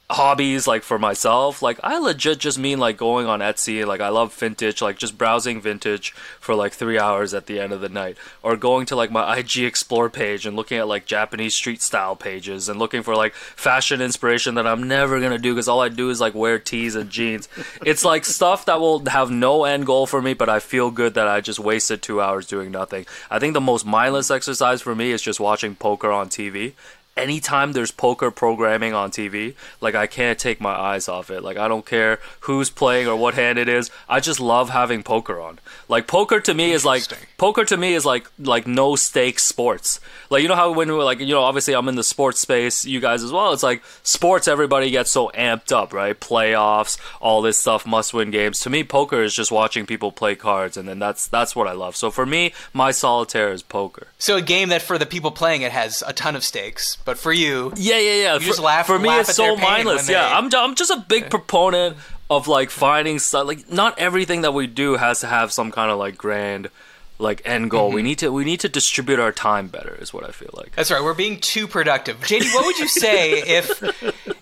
[0.09, 4.07] hobbies like for myself like i legit just mean like going on etsy like i
[4.07, 7.89] love vintage like just browsing vintage for like three hours at the end of the
[7.89, 11.81] night or going to like my ig explore page and looking at like japanese street
[11.81, 15.81] style pages and looking for like fashion inspiration that i'm never gonna do because all
[15.81, 17.49] i do is like wear tees and jeans.
[17.85, 21.15] It's like stuff that will have no end goal for me but i feel good
[21.15, 23.05] that i just wasted two hours doing nothing.
[23.29, 26.75] I think the most mindless exercise for me is just watching poker on tv
[27.17, 31.43] anytime there's poker programming on TV, like I can't take my eyes off it.
[31.43, 33.89] Like I don't care who's playing or what hand it is.
[34.07, 35.59] I just love having poker on.
[35.89, 37.03] Like poker to me is like
[37.37, 39.99] poker to me is like like no stakes sports.
[40.29, 42.85] Like you know how when we're like you know obviously I'm in the sports space,
[42.85, 43.53] you guys as well.
[43.53, 46.19] It's like sports everybody gets so amped up, right?
[46.19, 48.59] Playoffs, all this stuff, must win games.
[48.61, 51.73] To me poker is just watching people play cards and then that's that's what I
[51.73, 51.95] love.
[51.95, 54.07] So for me, my solitaire is poker.
[54.17, 57.17] so a game that for the people playing it has a ton of stakes, but
[57.17, 58.37] for you, Yeah, yeah, yeah.
[58.37, 60.07] for, just laugh- for me, laugh it's so mindless.
[60.07, 61.95] when Yeah, I'm, I'm just a big proponent
[62.29, 63.47] of like finding stuff.
[63.47, 66.69] Like, not everything that we do has to have some kind of like grand,
[67.17, 67.87] like end goal.
[67.87, 67.95] Mm-hmm.
[67.95, 69.95] We need to we need to distribute our time better.
[70.01, 70.75] Is what I feel like.
[70.75, 71.01] That's right.
[71.01, 72.17] We're being too productive.
[72.19, 73.81] JD, what would you say if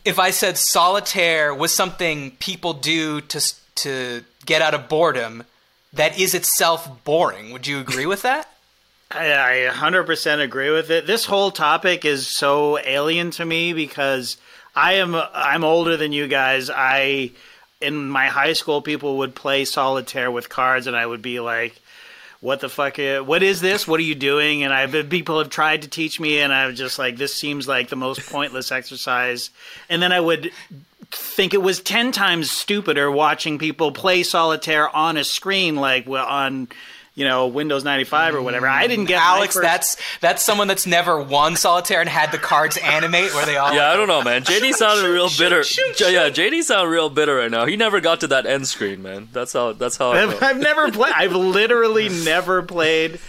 [0.03, 5.43] if I said solitaire was something people do to to get out of boredom
[5.93, 7.51] that is itself boring?
[7.51, 8.49] Would you agree with that?
[9.15, 11.07] I, I 100% agree with it.
[11.07, 14.37] This whole topic is so alien to me because
[14.75, 16.69] I am I'm older than you guys.
[16.69, 17.31] I
[17.81, 21.79] in my high school people would play solitaire with cards and I would be like
[22.41, 25.49] what the fuck i- what is this what are you doing and i've people have
[25.49, 29.49] tried to teach me and i'm just like this seems like the most pointless exercise
[29.89, 30.51] and then i would
[31.11, 36.67] think it was 10 times stupider watching people play solitaire on a screen like on
[37.15, 40.67] you know windows 95 or whatever i didn't get my Alex, first- that's that's someone
[40.67, 44.07] that's never won solitaire and had the cards animate where they all Yeah, I don't
[44.07, 44.43] know, man.
[44.43, 45.63] JD sounded real shoot, bitter.
[45.63, 47.65] shoot, Yeah, JD sounded real bitter right now.
[47.65, 49.29] He never got to that end screen, man.
[49.33, 49.73] That's how.
[49.73, 50.11] That's how.
[50.11, 50.43] I I've.
[50.43, 51.13] I've never played.
[51.15, 53.19] I've literally never played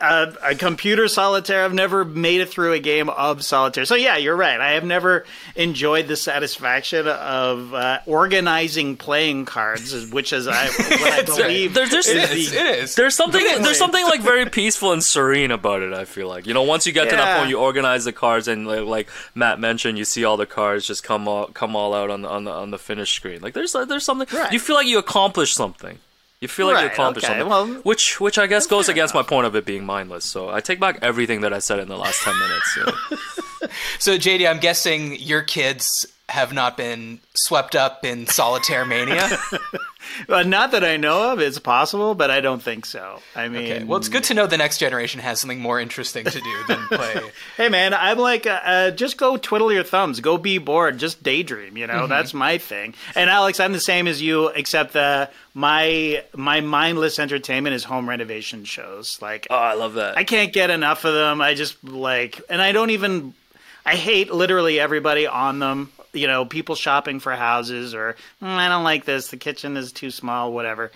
[0.00, 1.64] uh, a computer solitaire.
[1.64, 3.84] I've never made it through a game of solitaire.
[3.84, 4.60] So yeah, you're right.
[4.60, 5.24] I have never
[5.56, 11.74] enjoyed the satisfaction of uh, organizing playing cards, which is I, what I believe.
[11.74, 12.46] There- there's- It It is.
[12.48, 12.52] is.
[12.52, 12.94] It is.
[12.94, 13.40] There's something.
[13.42, 13.62] Really?
[13.62, 15.92] There's something like very peaceful and serene about it.
[15.92, 18.46] I feel like you know, once you get to that point, you organize the cards,
[18.48, 21.92] and like, like Matt mentioned, you see all the cards just come all come all
[21.94, 23.40] out on the on the on the finish screen.
[23.40, 24.28] Like there's there's something.
[24.36, 24.52] Right.
[24.52, 25.98] You feel like you accomplished something.
[26.40, 29.12] You feel like you Right, accomplished okay, something, well, which which I guess goes against
[29.14, 30.24] my point of it being mindless.
[30.24, 32.74] So I take back everything that I said in the last ten minutes.
[32.74, 33.16] So.
[33.98, 39.28] So, JD, I'm guessing your kids have not been swept up in solitaire mania.
[40.28, 41.40] Uh, not that I know of.
[41.40, 43.20] It's possible, but I don't think so.
[43.36, 43.84] I mean, Okay.
[43.84, 46.86] Well, it's good to know the next generation has something more interesting to do than
[46.88, 47.20] play.
[47.56, 51.22] Hey man, I'm like, uh, uh, just go twiddle your thumbs, go be bored, just
[51.22, 51.76] daydream.
[51.76, 52.08] You know, Mm-hmm.
[52.10, 52.94] that's my thing.
[53.14, 58.08] And Alex, I'm the same as you, except that my my mindless entertainment is home
[58.08, 59.20] renovation shows.
[59.22, 60.16] Like, Oh, I love that.
[60.18, 61.40] I can't get enough of them.
[61.40, 63.34] I just like, and I don't even.
[63.86, 65.90] I hate literally everybody on them.
[66.12, 69.28] You know, people shopping for houses, or "Mm, I don't like this.
[69.28, 70.52] The kitchen is too small.
[70.52, 70.90] Whatever.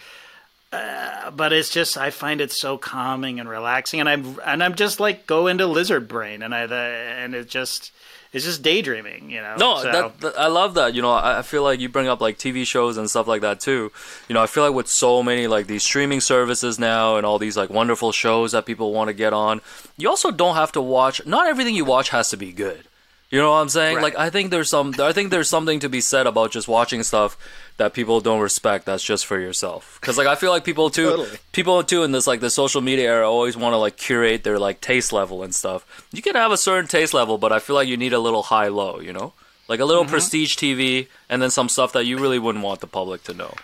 [0.72, 4.74] Uh, but it's just I find it so calming and relaxing, and I'm and I'm
[4.74, 7.92] just like go into lizard brain, and I the, and it just
[8.32, 9.28] it's just daydreaming.
[9.28, 9.56] You know.
[9.58, 10.94] No, So- that, that- I love that.
[10.94, 13.42] You know, I, I feel like you bring up like TV shows and stuff like
[13.42, 13.92] that too.
[14.30, 17.38] You know, I feel like with so many like these streaming services now and all
[17.38, 19.60] these like wonderful shows that people want to get on,
[19.98, 21.26] you also don't have to watch.
[21.26, 22.84] Not everything you watch has to be good.
[23.32, 23.96] You know what I'm saying?
[23.96, 24.02] Right.
[24.02, 27.02] Like I think there's some I think there's something to be said about just watching
[27.02, 27.38] stuff
[27.78, 29.98] that people don't respect that's just for yourself.
[30.02, 31.38] Cuz like I feel like people too Totally.
[31.52, 34.58] people too in this like the social media era always want to like curate their
[34.58, 35.86] like taste level and stuff.
[36.12, 38.42] You can have a certain taste level, but I feel like you need a little
[38.42, 39.32] high low, you know?
[39.66, 42.86] Like a little prestige TV and then some stuff that you really wouldn't want the
[42.86, 43.54] public to know.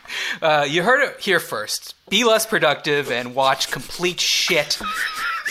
[0.40, 1.94] Uh, you heard it here first.
[2.08, 4.78] Be less productive and watch complete shit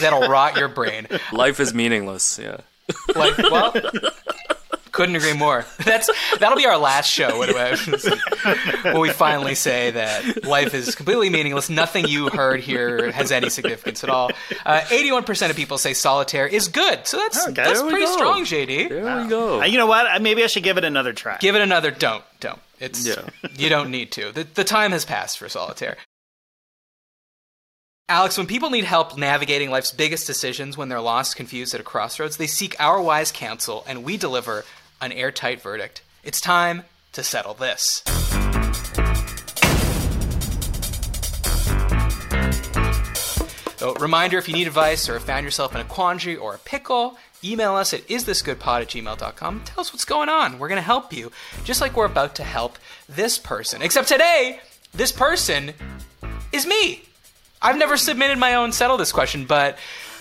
[0.01, 1.05] that'll rot your brain.
[1.31, 2.61] Life is meaningless, yeah.
[3.15, 3.73] Like, well,
[4.91, 5.65] couldn't agree more.
[5.85, 7.37] That's that'll be our last show.
[7.37, 7.77] What about
[8.83, 11.69] when we finally say that life is completely meaningless?
[11.69, 14.31] Nothing you heard here has any significance at all.
[14.65, 18.15] Uh, Eighty-one percent of people say solitaire is good, so that's Okay, that's pretty go.
[18.15, 18.89] strong, JD.
[18.89, 19.61] There we go.
[19.61, 20.21] Uh, you know what?
[20.21, 21.37] Maybe I should give it another try.
[21.39, 21.91] Give it another.
[21.91, 22.59] Don't don't.
[22.79, 23.21] It's Yeah.
[23.57, 24.31] you don't need to.
[24.31, 25.97] The the time has passed for solitaire.
[28.09, 31.83] Alex, when people need help navigating life's biggest decisions when they're lost, confused at a
[31.83, 34.63] crossroads, they seek our wise counsel, and we deliver
[35.01, 36.01] an airtight verdict.
[36.23, 38.03] It's time to settle this.
[43.75, 47.17] So, reminder if you need advice or found yourself in a quandary or a pickle,
[47.43, 49.63] email us at isthisgoodpod at gmail.com.
[49.65, 50.59] Tell us what's going on.
[50.59, 51.33] We're going to help you,
[51.65, 52.77] just like we're about to help
[53.09, 53.81] this person.
[53.81, 54.61] Except today,
[54.93, 55.73] this person
[56.53, 57.03] is me.
[57.61, 59.75] I've never submitted my own settle this question, but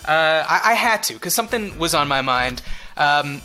[0.07, 0.11] uh,
[0.49, 2.63] I, I had to because something was on my mind.
[2.97, 3.43] Um,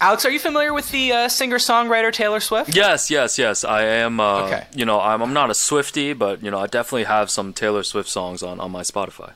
[0.00, 2.74] Alex, are you familiar with the uh, singer songwriter Taylor Swift?
[2.74, 3.64] Yes, yes, yes.
[3.64, 4.18] I am.
[4.18, 4.66] Uh, Okay.
[4.74, 7.82] You know, I'm, I'm not a Swifty, but you know, I definitely have some Taylor
[7.82, 9.32] Swift songs on, on my Spotify.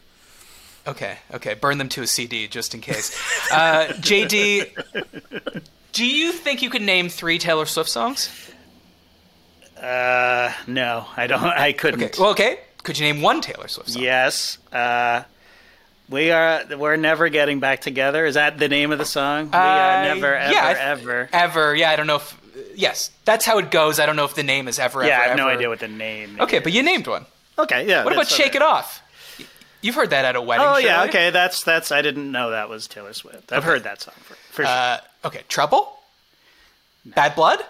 [0.86, 1.52] Okay, okay.
[1.54, 3.14] Burn them to a CD just in case.
[3.52, 4.70] Uh, JD,
[5.92, 8.30] do you think you could name three Taylor Swift songs?
[9.80, 11.42] Uh, no, I don't.
[11.42, 12.02] I couldn't.
[12.02, 12.20] Okay.
[12.20, 12.58] Well, okay.
[12.84, 14.02] Could you name one Taylor Swift song?
[14.02, 14.58] Yes.
[14.72, 15.24] Uh,
[16.08, 16.62] we are.
[16.76, 18.26] We're never getting back together.
[18.26, 19.46] Is that the name of the song?
[19.46, 21.28] we Uh, are never, ever, yeah, ever.
[21.32, 21.74] Ever.
[21.74, 22.40] Yeah, I don't know if.
[22.76, 23.98] Yes, that's how it goes.
[23.98, 25.02] I don't know if the name is ever.
[25.02, 26.36] Yeah, ever, I have no idea what the name.
[26.40, 27.24] Okay, but you named one.
[27.58, 27.88] Okay.
[27.88, 28.04] Yeah.
[28.04, 28.56] What about Shake okay.
[28.58, 29.00] It Off?
[29.80, 30.66] You've heard that at a wedding.
[30.66, 30.96] Oh yeah.
[30.96, 31.08] surely?
[31.08, 31.30] Okay.
[31.30, 31.90] That's that's.
[31.90, 33.52] I didn't know that was Taylor Swift.
[33.52, 34.66] I've heard that song for, for sure.
[34.66, 35.98] Uh, okay, Trouble.
[37.06, 37.60] Bad Blood.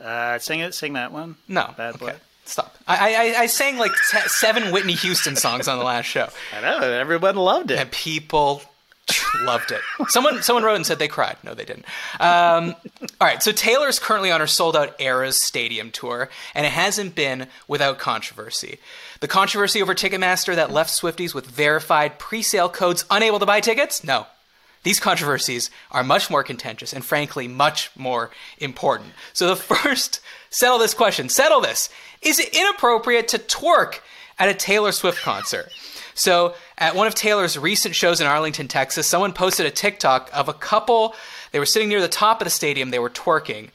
[0.00, 0.74] Uh, sing it.
[0.74, 1.36] Sing that one.
[1.46, 1.74] No.
[1.76, 1.98] Bad okay.
[2.04, 2.20] Blood.
[2.46, 2.76] Stop.
[2.86, 6.60] I, I I sang like t- seven Whitney Houston songs on the last show, I
[6.60, 6.78] know.
[6.80, 7.78] Everyone loved it.
[7.78, 8.62] and people
[9.44, 9.80] loved it.
[10.08, 11.36] Someone someone wrote and said they cried.
[11.42, 11.84] No, they didn't.
[12.20, 12.74] Um,
[13.20, 13.42] all right.
[13.42, 17.98] So Taylor's currently on her sold out Eras Stadium tour, and it hasn't been without
[17.98, 18.78] controversy.
[19.20, 24.04] The controversy over Ticketmaster that left Swifties with verified pre-sale codes unable to buy tickets.
[24.04, 24.26] No.
[24.84, 29.10] These controversies are much more contentious and, frankly, much more important.
[29.32, 30.20] So, the first
[30.50, 31.90] settle this question settle this.
[32.22, 34.00] Is it inappropriate to twerk
[34.38, 35.70] at a Taylor Swift concert?
[36.14, 40.48] So, at one of Taylor's recent shows in Arlington, Texas, someone posted a TikTok of
[40.48, 41.16] a couple.
[41.50, 43.70] They were sitting near the top of the stadium, they were twerking.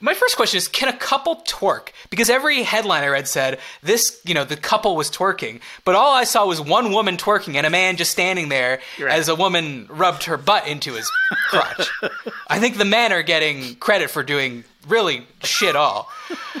[0.00, 1.88] My first question is can a couple twerk?
[2.10, 5.60] Because every headline I read said this, you know, the couple was twerking.
[5.84, 9.10] But all I saw was one woman twerking and a man just standing there Right.
[9.12, 11.10] as a woman rubbed her butt into his
[11.48, 11.90] crotch.
[12.48, 16.08] I think the men are getting credit for doing really shit all.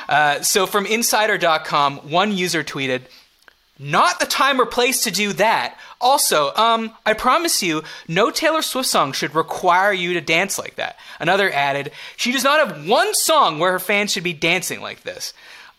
[0.08, 3.02] Uh, so from insider.com, one user tweeted,
[3.78, 5.78] Not the time or place to do that.
[6.00, 10.74] Also, um, I promise you, no Taylor Swift song should require you to dance like
[10.76, 10.98] that.
[11.20, 15.02] Another added, she does not have one song where her fans should be dancing like
[15.02, 15.32] this.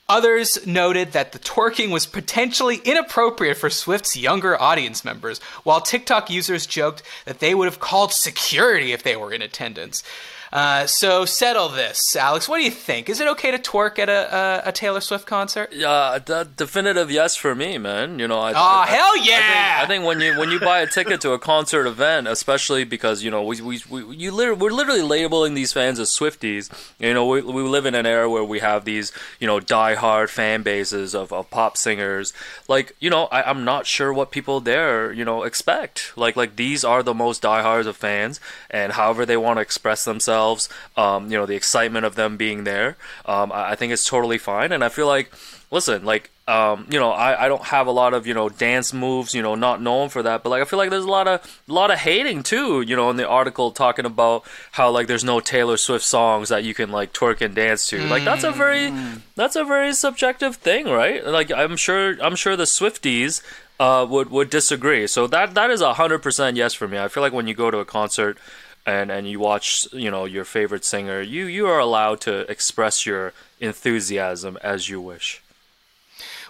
[0.07, 6.31] Others noted that the twerking was potentially inappropriate for Swift's younger audience members, while TikTok
[6.31, 10.03] users joked that they would have called security if they were in attendance.
[10.51, 12.49] Uh, so settle this, Alex.
[12.49, 13.07] What do you think?
[13.09, 15.71] Is it okay to twerk at a, a, a Taylor Swift concert?
[15.71, 18.17] Yeah, the definitive yes for me, man.
[18.17, 19.79] You know, I, Oh I- hell I think, yeah!
[19.83, 23.21] I think when you when you buy a ticket to a concert event, especially because
[23.23, 26.69] you know we we, we you literally, we're literally labeling these fans as Swifties.
[26.99, 30.29] You know, we, we live in an era where we have these you know diehard
[30.29, 32.33] fan bases of, of pop singers.
[32.67, 36.13] Like you know, I, I'm not sure what people there you know expect.
[36.17, 38.39] Like like these are the most diehards of fans,
[38.71, 40.38] and however they want to express themselves,
[40.97, 44.37] um, you know, the excitement of them being there, um, I, I think it's totally
[44.37, 44.71] fine.
[44.71, 45.31] And I feel like,
[45.71, 48.91] listen, like um, you know, I, I don't have a lot of you know dance
[48.91, 51.27] moves, you know, not known for that, but like I feel like there's a lot
[51.27, 55.05] of a lot of hating too, you know, in the article talking about how like
[55.05, 58.01] there's no Taylor Swift songs that you can like twerk and dance to.
[58.07, 58.91] Like that's a very
[59.35, 61.23] that's a very subjective thing, right?
[61.23, 63.43] Like I'm sure I'm sure the Swifties
[63.79, 65.05] uh, would would disagree.
[65.05, 66.97] So that that is a hundred percent yes for me.
[66.97, 68.39] I feel like when you go to a concert
[68.89, 73.05] and and you watch you know your favorite singer, you you are allowed to express
[73.05, 75.41] your enthusiasm as you wish.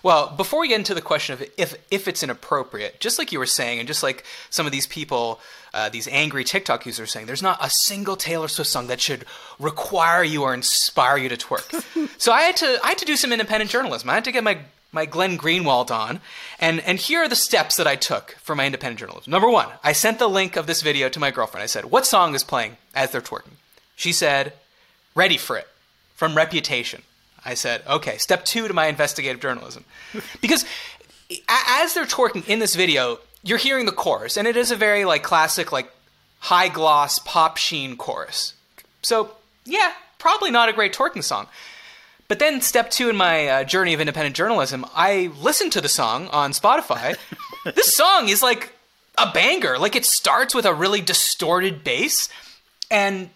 [0.01, 3.39] Well, before we get into the question of if if it's inappropriate, just like you
[3.39, 5.41] were saying, and just like some of these people,
[5.73, 9.01] uh, these angry TikTok users are saying, there's not a single Taylor Swift song that
[9.01, 9.25] should
[9.59, 11.67] require you or inspire you to twerk.
[12.17, 14.09] so I had to I had to do some independent journalism.
[14.09, 14.59] I had to get my
[14.91, 16.21] my Glenn Greenwald on,
[16.59, 19.31] and and here are the steps that I took for my independent journalism.
[19.31, 21.63] Number one, I sent the link of this video to my girlfriend.
[21.63, 23.57] I said, "What song is playing as they're twerking?"
[23.95, 24.53] She said,
[25.15, 25.67] "Ready for it,"
[26.15, 27.03] from Reputation.
[27.45, 29.85] I said, okay, step two to my investigative journalism.
[30.41, 30.65] Because
[31.47, 35.05] as they're twerking in this video, you're hearing the chorus, and it is a very
[35.05, 35.91] like classic, like
[36.39, 38.55] high gloss pop sheen chorus.
[39.03, 39.31] So
[39.65, 41.47] yeah, probably not a great twerking song.
[42.29, 45.89] But then step two in my uh, journey of independent journalism, I listened to the
[45.89, 47.17] song on Spotify.
[47.75, 48.71] this song is like
[49.17, 49.77] a banger.
[49.77, 52.29] Like it starts with a really distorted bass,
[52.91, 53.31] and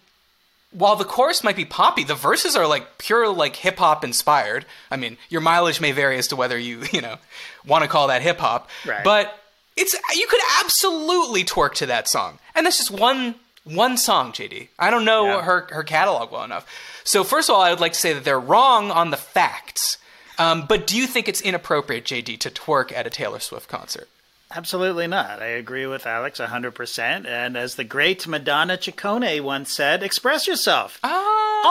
[0.72, 4.66] while the chorus might be poppy, the verses are like pure like hip hop inspired.
[4.90, 7.18] I mean, your mileage may vary as to whether you you know
[7.66, 9.04] want to call that hip hop, Right.
[9.04, 9.40] but
[9.76, 14.32] it's you could absolutely twerk to that song, and that's just one one song.
[14.32, 15.42] JD, I don't know Yeah.
[15.44, 16.66] her her catalog well enough.
[17.04, 19.98] So first of all, I would like to say that they're wrong on the facts.
[20.40, 24.10] Um, but do you think it's inappropriate, JD, to twerk at a Taylor Swift concert?
[24.56, 25.42] Absolutely not.
[25.42, 27.26] I agree with Alex 100%.
[27.28, 31.00] And as the great Madonna Ciccone once said, express yourself.
[31.04, 31.62] Oh,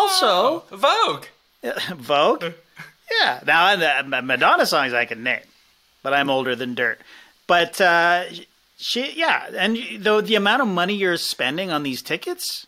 [0.70, 1.26] Also- Vogue.
[1.96, 2.52] Vogue?
[3.20, 3.40] Yeah.
[3.46, 5.42] Now, Madonna songs I can name,
[6.02, 7.00] but I'm older than dirt.
[7.46, 8.24] But uh,
[8.82, 9.48] she, yeah.
[9.56, 12.66] And though the amount of money you're spending on these tickets,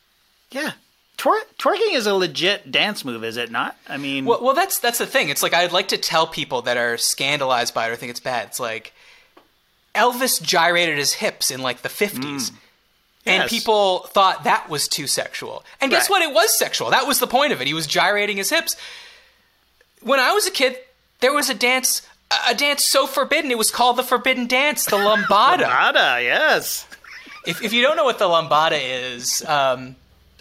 [0.51, 0.73] yeah.
[1.17, 3.77] Twer- twerking is a legit dance move, is it not?
[3.89, 5.29] I mean, Well, well, that's that's the thing.
[5.29, 8.21] It's like I'd like to tell people that are scandalized by it or think it's
[8.21, 8.49] bad.
[8.49, 8.93] It's like
[9.95, 12.57] Elvis gyrated his hips in like the fifties, mm.
[13.27, 13.51] and Yes.
[13.51, 15.65] people thought that was too sexual.
[15.81, 16.21] And guess Right.
[16.21, 16.23] what?
[16.23, 16.91] It was sexual.
[16.91, 17.67] That was the point of it.
[17.69, 18.77] He was gyrating his hips.
[20.03, 20.77] When I was a kid,
[21.21, 22.03] there was a dance.
[22.49, 25.59] A dance so forbidden, it was called the Forbidden Dance, the lambada.
[25.69, 26.87] Madonna, yes.
[27.47, 29.95] if, if you don't know what the lambada is, um,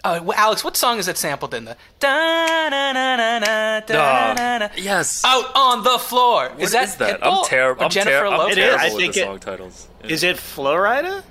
[0.04, 1.76] oh, well, Alex, what song is it sampled in the?
[2.00, 4.68] Da na na na na da na na.
[4.76, 5.22] Yes.
[5.24, 6.48] Out on the floor.
[6.50, 7.24] What is that, that?
[7.24, 7.84] I'm terrible.
[7.84, 8.56] I'm, Jennifer ter- I'm Lopez?
[8.56, 8.64] It is.
[8.64, 9.88] terrible I with think the it- song titles.
[10.02, 11.22] Is it Florida?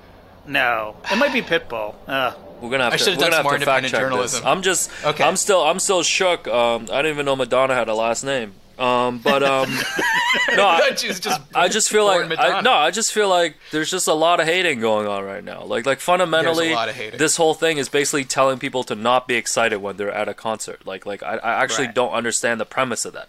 [0.46, 0.96] No.
[1.10, 1.94] It might be Pitbull.
[2.06, 3.84] Uh, We're gonna have I to, should've we're done gonna some more have to fact
[3.84, 4.40] independent check journalism.
[4.40, 4.46] this.
[4.46, 5.24] I'm just, Okay.
[5.24, 6.48] I'm still, I'm still shook.
[6.48, 8.54] Um, I didn't even know Madonna had a last name.
[8.78, 9.70] Um, but um,
[10.56, 13.90] no, I, She just I just feel like I, no, I just feel like there's
[13.90, 15.64] just a lot of hating going on right now.
[15.64, 17.18] Like like fundamentally, lot of hating.
[17.18, 20.34] this whole thing is basically telling people to not be excited when they're at a
[20.34, 20.86] concert.
[20.86, 21.94] Like like I, I actually Right.
[21.94, 23.28] don't understand the premise of that.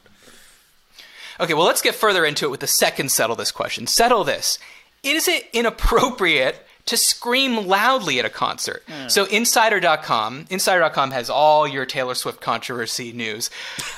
[1.39, 3.87] Okay, well, let's get further into it with the second settle this question.
[3.87, 4.57] Settle this.
[5.03, 8.83] Is it inappropriate to scream loudly at a concert?
[9.07, 13.49] So, Insider.com, Insider.com has all your Taylor Swift controversy news.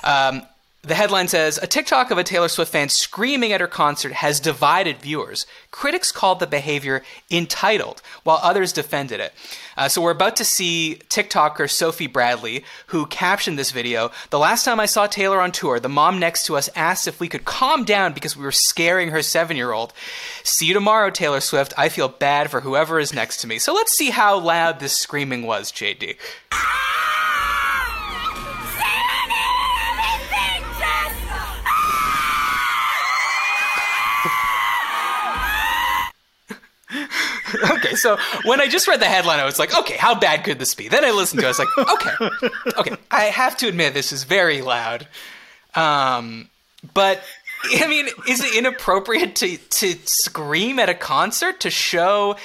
[0.03, 0.41] Um,
[0.87, 4.39] the headline says A TikTok of a Taylor Swift fan screaming at her concert has
[4.39, 5.45] divided viewers.
[5.69, 9.33] Critics called the behavior entitled, while others defended it.
[9.75, 14.11] Uh, so, we're about to see TikToker Sophie Bradley, who captioned this video.
[14.29, 17.19] The last time I saw Taylor on tour, the mom next to us asked if
[17.19, 19.93] we could calm down because we were scaring her seven year old.
[20.43, 21.73] See you tomorrow, Taylor Swift.
[21.77, 23.59] I feel bad for whoever is next to me.
[23.59, 26.15] So, let's see how loud this screaming was, JD.
[37.95, 40.75] so when I just read the headline, I was like, okay, how bad could this
[40.75, 40.87] be?
[40.87, 41.49] Then I listened to it.
[41.49, 42.95] I was like, okay, okay.
[43.11, 45.07] I have to admit, this is very loud.
[45.75, 46.49] Um,
[46.93, 47.21] but
[47.63, 52.35] I mean, is it inappropriate to to scream at a concert to show?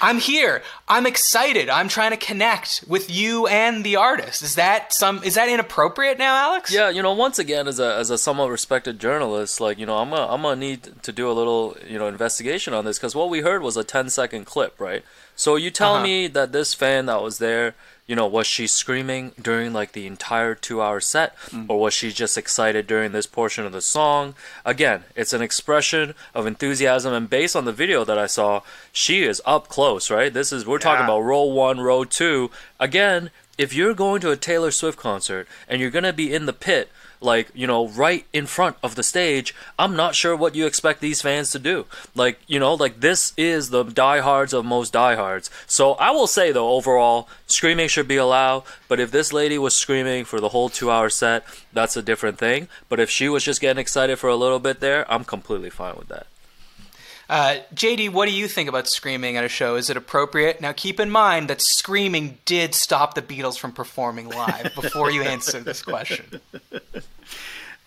[0.00, 0.62] I'm here.
[0.86, 1.68] I'm excited.
[1.68, 4.42] I'm trying to connect with you and the artist.
[4.42, 5.22] Is that some?
[5.24, 6.72] Is that inappropriate now, Alex?
[6.72, 9.96] Yeah, you know, once again, as a as a somewhat respected journalist, like you know,
[9.98, 13.14] I'm gonna I'm gonna need to do a little you know investigation on this because
[13.14, 15.04] what we heard was a 10 second clip, right?
[15.34, 16.04] So you tell Uh-huh.
[16.04, 17.74] me that this fan that was there,
[18.08, 21.70] you know, was she screaming during like the entire two hour set, mm-hmm.
[21.70, 24.34] or was she just excited during this portion of the song?
[24.64, 29.22] Again, it's an expression of enthusiasm, and based on the video that I saw, she
[29.22, 30.32] is up close, right?
[30.32, 32.50] This is we're talking about row one, row two.
[32.80, 36.52] Again, if you're going to a Taylor Swift concert and you're gonna be in the
[36.52, 36.90] pit,
[37.20, 41.00] like you know, right in front of the stage, I'm not sure what you expect
[41.00, 41.86] these fans to do.
[42.14, 45.50] Like you know, like this is the diehards of most diehards.
[45.66, 48.62] So I will say though, overall, screaming should be allowed.
[48.86, 52.68] But if this lady was screaming for the whole two-hour set, that's a different thing.
[52.88, 55.96] But if she was just getting excited for a little bit there, I'm completely fine
[55.96, 56.26] with that.
[57.28, 59.76] Uh, JD, what do you think about screaming at a show?
[59.76, 60.60] Is it appropriate?
[60.60, 65.22] Now, keep in mind that screaming did stop the Beatles from performing live before you
[65.22, 66.40] answer this question.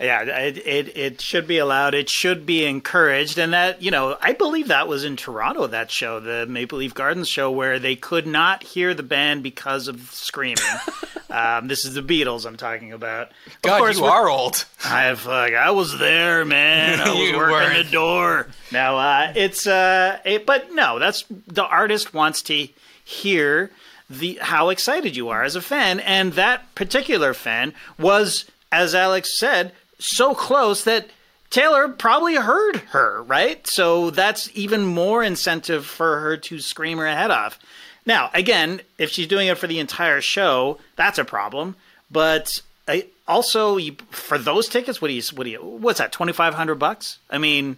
[0.02, 1.94] Yeah, it, it it should be allowed.
[1.94, 5.68] It should be encouraged, and that you know, I believe that was in Toronto.
[5.68, 9.88] That show, the Maple Leaf Gardens show, where they could not hear the band because
[9.88, 10.64] of screaming.
[11.30, 13.30] um, this is the Beatles I'm talking about.
[13.46, 14.66] Of God, course, you are old.
[14.84, 17.00] I've like I was there, man.
[17.02, 17.86] I was working weren't.
[17.86, 18.48] the door.
[18.72, 22.68] Now uh, it's uh, it, but no, that's the artist wants to
[23.04, 23.70] hear
[24.10, 29.38] the how excited you are as a fan, and that particular fan was, as Alex
[29.38, 31.10] said, so close that.
[31.50, 33.68] Taylor probably heard her, right?
[33.68, 37.60] So that's even more incentive for her to scream her head off.
[38.06, 41.76] Now, again, if she's doing it for the entire show, that's a problem.
[42.10, 46.14] But I, also, you, for those tickets, what do you, what do you, what's that?
[46.14, 47.20] Twenty five hundred bucks?
[47.30, 47.76] I mean,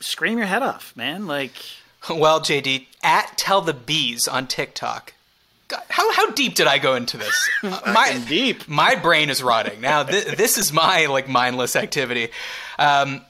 [0.00, 1.26] scream your head off, man!
[1.26, 1.54] Like,
[2.10, 5.12] Well, JD, at Tell the Bees on TikTok.
[5.68, 7.50] God, how, how deep did I go into this?
[7.62, 8.68] Uh, my, deep.
[8.68, 9.80] My brain is rotting.
[9.80, 12.28] Now, th- this is my like mindless activity.
[12.78, 13.22] Um,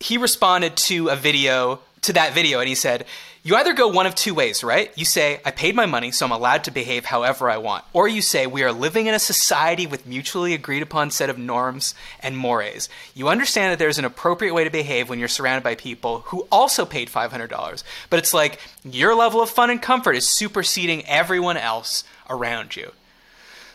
[0.00, 3.04] he responded to a video, to that video, and he said,
[3.42, 4.90] You either go one of two ways, right?
[4.96, 7.84] You say, I paid my money, so I'm allowed to behave however I want.
[7.92, 11.38] Or you say, We are living in a society with mutually agreed upon set of
[11.38, 12.88] norms and mores.
[13.14, 16.46] You understand that there's an appropriate way to behave when you're surrounded by people who
[16.50, 17.82] also paid $500.
[18.10, 22.92] But it's like your level of fun and comfort is superseding everyone else around you.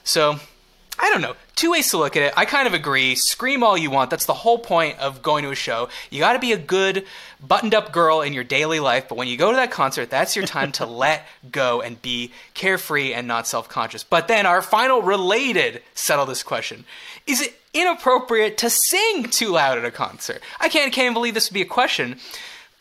[0.04, 0.40] So,
[1.00, 1.36] I don't know.
[1.56, 2.34] Two ways to look at it.
[2.38, 3.16] I kind of agree.
[3.16, 4.10] Scream all you want.
[4.10, 5.90] That's the whole point of going to a show.
[6.12, 7.06] You got to be a good,
[7.46, 10.36] buttoned up girl in your daily life, but when you go to that concert, that's
[10.36, 14.04] your time to let go and be carefree and not self conscious.
[14.04, 16.86] But then, our final related settle this question
[17.26, 20.42] Is it inappropriate to sing too loud at a concert?
[20.60, 22.20] I can't, can't believe this would be a question.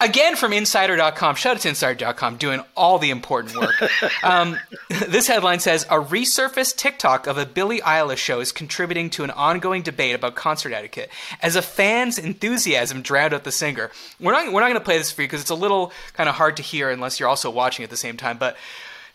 [0.03, 1.37] Again from Insider.com.
[1.37, 3.75] Shout out to Insider.com doing all the important work.
[4.25, 9.25] Um, this headline says A resurfaced TikTok of a Billie Eilish show is contributing to
[9.25, 13.91] an ongoing debate about concert etiquette as a fan's enthusiasm drowned out the singer.
[14.21, 16.29] We're not, we're not going to play this for you because it's a little kind
[16.29, 18.39] of hard to hear unless you're also watching at the same time.
[18.39, 18.57] But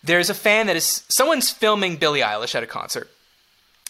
[0.02, 3.08] there's a fan that is, someone's filming Billie Eilish at a concert,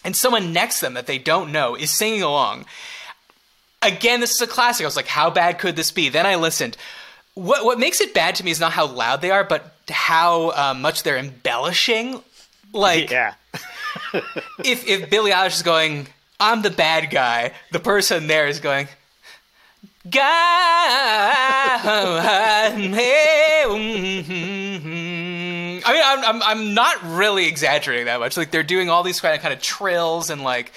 [0.03, 2.65] and someone next to them that they don't know is singing along
[3.81, 4.83] again, this is a classic.
[4.83, 6.09] I was like, how bad could this be?
[6.09, 6.77] Then I listened.
[7.35, 10.49] What what makes it bad to me is not how loud they are, but how
[10.49, 12.21] uh, much they're embellishing.
[12.73, 13.35] Like, yeah,
[14.63, 16.07] if if Billie Eilish is going,
[16.39, 18.87] I'm the bad guy, the person there is going,
[20.09, 20.19] guy.
[25.85, 28.37] I mean, I'm, I'm I'm not really exaggerating that much.
[28.37, 30.71] Like they're doing all these kind of kind of trills and like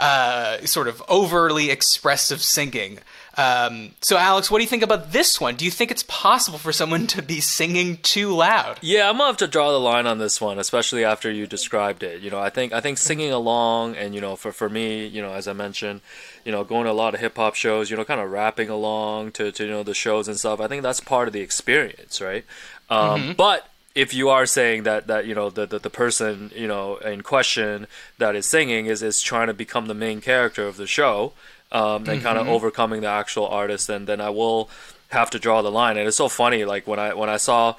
[0.00, 2.98] uh, sort of overly expressive singing.
[3.36, 5.54] Um, so, Alex, what do you think about this one?
[5.54, 8.78] Do you think it's possible for someone to be singing too loud?
[8.80, 12.02] Yeah, I'm gonna have to draw the line on this one, especially after you described
[12.02, 12.22] it.
[12.22, 15.22] You know, I think I think singing along, and you know, for for me, you
[15.22, 16.00] know, as I mentioned,
[16.44, 18.68] you know, going to a lot of hip hop shows, you know, kind of rapping
[18.68, 20.60] along to to you know the shows and stuff.
[20.60, 22.44] I think that's part of the experience, right?
[22.88, 26.68] Um, But if you are saying that that you know the, the the person you
[26.68, 27.86] know in question
[28.18, 31.32] that is singing is is trying to become the main character of the show,
[31.72, 34.70] um, and kind of overcoming the actual artist, then then I will
[35.08, 35.96] have to draw the line.
[35.96, 37.74] And it's so funny, like when I when I saw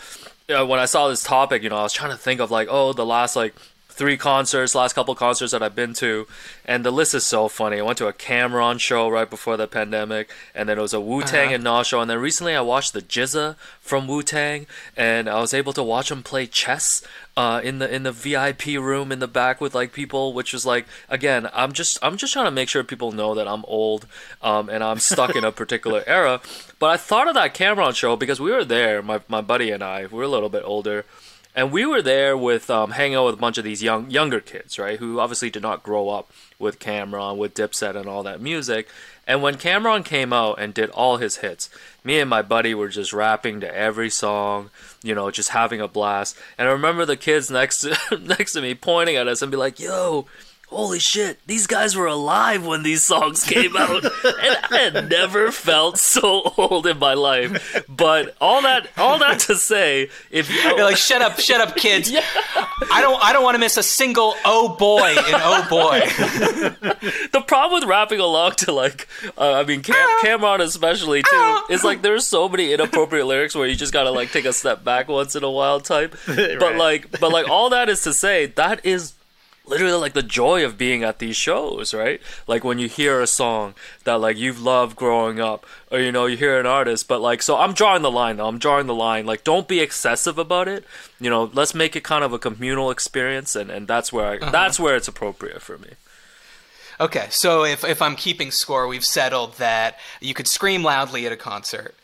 [0.49, 2.67] uh, when I saw this topic, you know, I was trying to think of like,
[2.69, 3.55] oh, the last like
[4.01, 6.25] three concerts, last couple concerts that I've been to,
[6.65, 7.77] and the list is so funny.
[7.77, 10.99] I went to a Cam'ron show right before the pandemic, and then it was a
[10.99, 11.55] Wu Tang Uh-huh.
[11.55, 14.65] and Nas show, and then recently I watched the GZA from Wu Tang,
[14.97, 17.03] and I was able to watch him play chess.
[17.37, 20.65] Uh, in the in the VIP room in the back with like people, which was
[20.65, 24.05] like again, I'm just I'm just trying to make sure people know that I'm old,
[24.41, 26.41] um, and I'm stuck in a particular era.
[26.77, 29.81] But I thought of that Cam'ron show because we were there, my my buddy and
[29.81, 31.05] I, we're a little bit older,
[31.55, 34.39] and we were there with um, hanging out with a bunch of these young younger
[34.39, 34.99] kids, right?
[34.99, 38.87] Who obviously did not grow up with Cam'ron, with Dipset, and all that music.
[39.27, 41.69] And when Cam'ron came out and did all his hits,
[42.03, 44.69] me and my buddy were just rapping to every song,
[45.03, 46.37] you know, just having a blast.
[46.57, 49.57] And I remember the kids next to next to me pointing at us and be
[49.57, 50.27] like, "Yo."
[50.71, 54.05] Holy shit, these guys were alive when these songs came out.
[54.05, 57.83] and I had never felt so old in my life.
[57.89, 61.75] But all that all that to say, if you You're like, shut up, shut up,
[61.75, 62.11] kids.
[62.91, 65.99] I don't, I don't want to miss a single oh boy in oh boy.
[67.31, 69.07] the problem with rapping along to like
[69.37, 73.67] uh, i mean Cam- Cam'ron especially too is like there's so many inappropriate lyrics where
[73.67, 77.11] you just gotta like take a step back once in a while type but like
[77.19, 79.13] but like all that is to say that is
[79.65, 82.21] literally like the joy of being at these shows right?
[82.47, 86.25] Like when you hear a song that like you've loved growing up or you know
[86.25, 88.47] you hear an artist but like so i'm drawing the line though.
[88.47, 89.25] I'm drawing the line.
[89.25, 90.85] Like don't be excessive about it.
[91.19, 94.51] You know let's make it kind of a communal experience and and that's where I,
[94.51, 95.89] that's where it's appropriate for me.
[97.01, 101.31] Okay, so if, if I'm keeping score, we've settled that you could scream loudly at
[101.31, 101.95] a concert.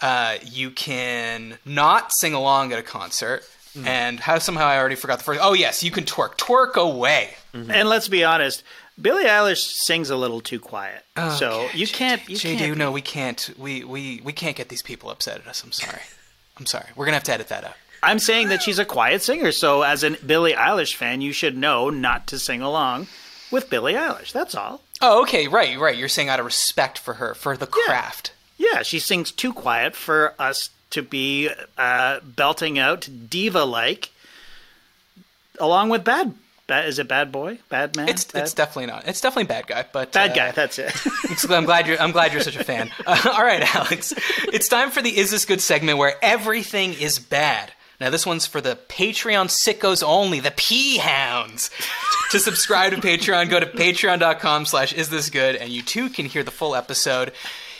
[0.00, 3.48] Uh, you can not sing along at a concert.
[3.74, 3.86] Mm-hmm.
[3.86, 5.40] And how somehow I already forgot the first.
[5.42, 6.36] Oh, yes, you can twerk.
[6.36, 7.30] Twerk away.
[7.54, 7.70] Mm-hmm.
[7.70, 8.62] And let's be honest,
[9.00, 11.04] Billie Eilish sings a little too quiet.
[11.16, 12.26] Oh, so you can't.
[12.28, 12.78] You JD, can't.
[12.78, 13.50] no, we can't.
[13.58, 15.64] We, we, we can't get these people upset at us.
[15.64, 16.02] I'm sorry.
[16.58, 16.86] I'm sorry.
[16.96, 17.74] We're going to have to edit that out.
[18.02, 19.52] I'm saying that she's a quiet singer.
[19.52, 23.06] So as a Billie Eilish fan, you should know not to sing along
[23.50, 24.32] with Billie Eilish.
[24.32, 24.82] That's all.
[25.00, 25.96] Oh, okay, right, right.
[25.96, 28.32] You're saying out of respect for her, for the craft.
[28.58, 34.10] Yeah, she sings too quiet for us to be uh, belting out diva like,
[35.58, 36.34] along with bad.
[36.66, 37.58] Bad is it bad boy?
[37.68, 38.08] Bad man?
[38.08, 39.08] It's bad, it's definitely not.
[39.08, 40.50] It's definitely bad guy, but bad uh, guy.
[40.52, 40.94] That's it.
[41.50, 42.00] I'm glad you're.
[42.00, 42.90] I'm glad you're such a fan.
[43.04, 44.14] Uh, all right, Alex.
[44.52, 47.72] It's time for the "Is This Good" segment where everything is bad.
[48.00, 51.70] Now, this one's for the Patreon sickos only, the P Hounds.
[52.30, 56.42] to subscribe to Patreon, go to patreon.com/slash Is This Good, and you too can hear
[56.44, 57.32] the full episode.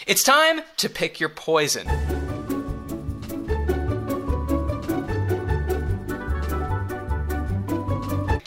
[0.06, 2.21] It's time to pick your poison.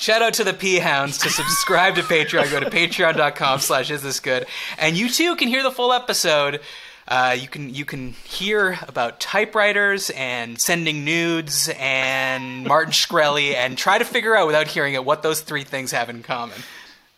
[0.05, 2.51] Shout out to the P Hounds to subscribe to Patreon.
[2.51, 4.45] Go to patreon.com slash is this good.
[4.77, 6.61] And you too can hear the full episode.
[7.07, 13.79] Uh, you can you can hear about typewriters and sending nudes and Martin Shkreli and
[13.79, 16.59] try to figure out without hearing it what those three things have in common.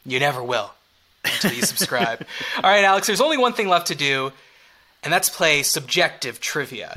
[0.06, 0.72] You never will
[1.26, 2.26] until you subscribe.
[2.56, 4.32] All right, Alex, there's only one thing left to do,
[5.04, 6.96] and that's play subjective trivia.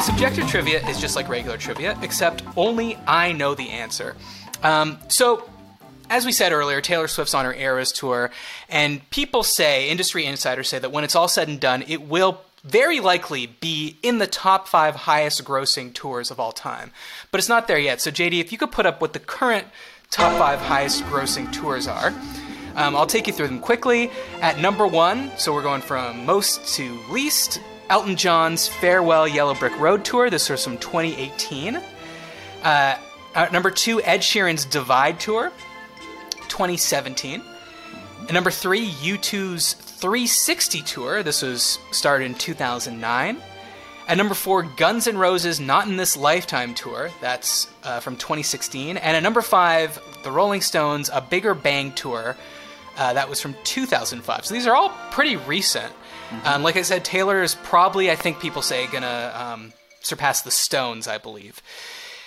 [0.00, 4.14] Subjective trivia is just like regular trivia, except only I know the answer.
[4.62, 5.48] Um, so,
[6.08, 8.30] as we said earlier, Taylor Swift's on her Eras tour,
[8.68, 12.40] and people say, industry insiders say that when it's all said and done, it will
[12.62, 16.92] very likely be in the top five highest grossing tours of all time.
[17.30, 18.00] But it's not there yet.
[18.00, 19.66] So, JD, if you could put up what the current
[20.10, 22.08] top five highest grossing tours are.
[22.74, 24.10] Um, I'll take you through them quickly.
[24.40, 29.78] At number one, so we're going from most to least, Elton John's Farewell Yellow Brick
[29.78, 30.30] Road Tour.
[30.30, 31.80] This was from 2018.
[32.62, 32.96] Uh,
[33.52, 35.52] number two, Ed Sheeran's Divide Tour,
[36.48, 37.42] 2017.
[38.22, 41.22] At number three, U2's 360 Tour.
[41.22, 43.36] This was started in 2009.
[44.08, 47.10] At number four, Guns N' Roses' Not in This Lifetime Tour.
[47.20, 48.96] That's uh, from 2016.
[48.96, 52.36] And at number five, the Rolling Stones' A Bigger Bang Tour.
[52.96, 54.46] Uh, that was from 2005.
[54.46, 55.92] So these are all pretty recent.
[56.44, 60.50] Um, like I said, Taylor is probably, I think people say, gonna um, surpass the
[60.50, 61.60] Stones, I believe.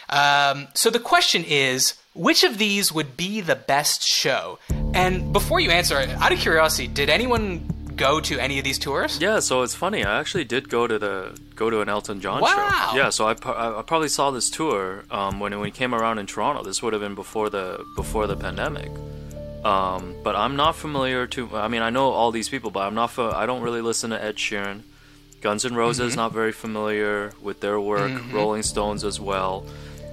[0.10, 4.58] Um, so the question is, which of these would be the best show?
[4.94, 9.20] And before you answer, out of curiosity, did anyone go to any of these tours?
[9.22, 10.04] Yeah, so it's funny.
[10.04, 12.90] I actually did go to the go to an Elton John Wow.
[12.92, 12.98] show.
[12.98, 15.94] Yeah, so I, I I probably saw this tour um, when it, when it came
[15.94, 16.64] around in Toronto.
[16.64, 18.90] This would have been before the before the pandemic.
[19.64, 21.56] Um, but I'm not familiar to.
[21.58, 23.18] I mean, I know all these people, but I'm not.
[23.20, 24.84] I don't really listen to Ed Sheeran.
[25.42, 26.18] Guns N' Roses Mm-hmm.
[26.20, 28.12] not very familiar with their work.
[28.34, 29.66] Rolling Stones as well.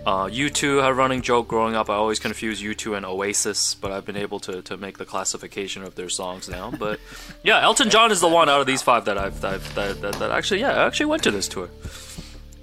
[0.05, 1.91] Uh, U2 had a running joke growing up.
[1.91, 5.83] I always confuse U2 and Oasis, but I've been able to, to make the classification
[5.83, 6.71] of their songs now.
[6.71, 7.01] But
[7.43, 10.01] yeah, Elton John is the one out of these five that I've, that, I've- that,
[10.03, 11.69] that, that actually yeah I actually went to this tour.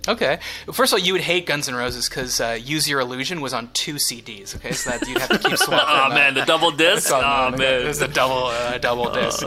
[0.08, 0.40] Okay.
[0.74, 3.54] First of all, you would hate Guns N' Roses because uh, "Use Your Illusion" was
[3.54, 4.56] on two CDs.
[4.56, 5.88] Okay, so that you'd have to keep swapping.
[5.88, 7.10] Oh man, the double disc.
[7.14, 7.86] Oh, Oh It man.
[7.86, 9.46] was a double uh, double disc.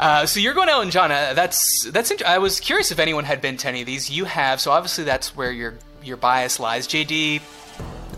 [0.00, 1.12] Uh, so you're going to Elton John.
[1.12, 2.10] Uh, that's that's.
[2.10, 4.10] Int- I was curious if anyone had been to any of these.
[4.10, 6.88] You have, so obviously that's where your your bias lies.
[6.88, 7.40] JD,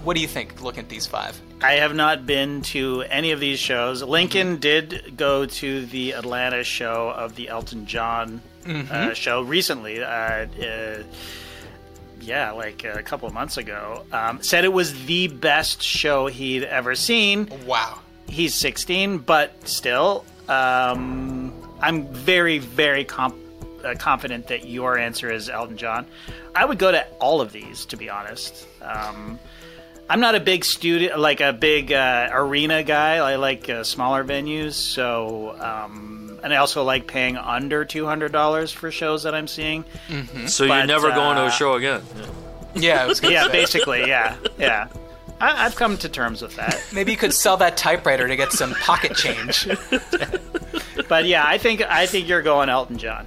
[0.03, 0.63] what do you think?
[0.63, 1.39] Looking at these five.
[1.63, 4.03] I have not been to any of these shows.
[4.03, 10.03] Lincoln did go to the Atlanta show of the Elton John uh, show recently.
[10.03, 11.03] Uh, uh,
[12.21, 14.05] yeah, like a couple of months ago.
[14.13, 17.49] Um, said it was the best show he'd ever seen.
[17.67, 18.01] Wow.
[18.29, 23.37] He's 16, but still, um, I'm very, very comp-
[23.85, 26.07] uh, confident that your answer is Elton John.
[26.55, 28.67] I would go to all of these, to be honest.
[28.83, 29.39] Um,
[30.09, 33.17] I'm not a big studio, like a big uh, arena guy.
[33.17, 38.31] I like uh, smaller venues, so um, and I also like paying under two hundred
[38.31, 39.85] dollars for shows that I'm seeing.
[40.47, 42.03] So you're But, never going to uh, a show again.
[42.77, 43.53] Yeah, I was Yeah, say.
[43.53, 44.87] basically, yeah, yeah.
[45.41, 46.81] I, I've come to terms with that.
[46.93, 49.69] Maybe you could sell that typewriter to get some pocket change.
[51.09, 53.27] But yeah, I think I think you're going Elton John.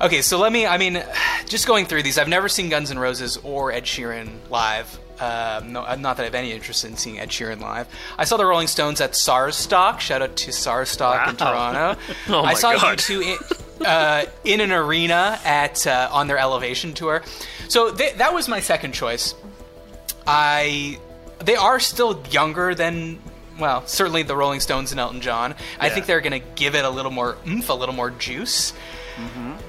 [0.00, 0.66] Okay, so let me.
[0.66, 1.02] I mean,
[1.46, 4.98] just going through these, I've never seen Guns N' Roses or Ed Sheeran live.
[5.20, 7.86] Um, no, not that I have any interest in seeing Ed Sheeran live.
[8.18, 10.00] I saw the Rolling Stones at SARSStock.
[10.00, 12.00] Shout out to SARSStock in Toronto.
[12.28, 12.98] Oh I saw God.
[12.98, 13.22] U2
[13.80, 17.22] in, uh, in an arena at uh, on their Elevation tour.
[17.68, 19.34] So th- that was my second choice.
[20.26, 20.98] I
[21.44, 23.18] they are still younger than
[23.58, 25.54] well, certainly the Rolling Stones and Elton John.
[25.78, 25.94] I Yeah.
[25.94, 28.72] think they're going to give it a little more oomph, a little more juice.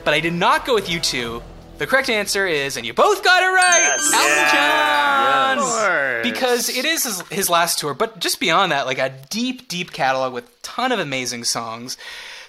[0.03, 1.43] But I did not go with U2.
[1.77, 4.13] The correct answer is, and you both got it right, Yes.
[4.13, 5.57] Elton John.
[5.57, 6.23] Yes.
[6.23, 9.91] Because it is his, his last tour, but just beyond that, like a deep, deep
[9.91, 11.97] catalog with a ton of amazing songs,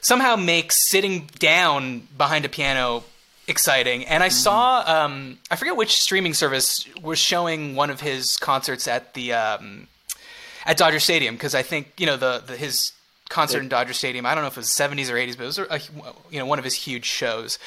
[0.01, 3.03] somehow makes sitting down behind a piano
[3.49, 4.05] exciting.
[4.07, 8.87] And I saw, um, I forget which streaming service was showing one of his concerts
[8.87, 9.89] at the um,
[10.65, 12.93] at Dodger Stadium because I think you know the, the his
[13.29, 14.25] concert in Dodger Stadium.
[14.27, 15.81] I don't know if it was 70s or 80s, but it was a,
[16.31, 17.59] you know one of his huge shows.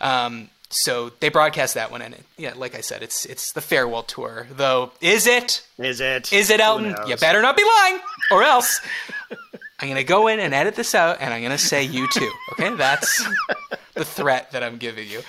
[0.00, 3.60] Um, so they broadcast that one, and it, yeah, like I said, it's it's the
[3.60, 4.48] farewell tour.
[4.50, 5.64] Though, is it?
[5.78, 6.32] Is it?
[6.32, 6.96] Is it Elton?
[7.06, 8.00] You better not be lying,
[8.32, 8.80] or else
[9.78, 12.28] I'm gonna go in and edit this out, and I'm gonna say U2.
[12.52, 13.24] Okay, that's
[13.94, 15.20] the threat that I'm giving you.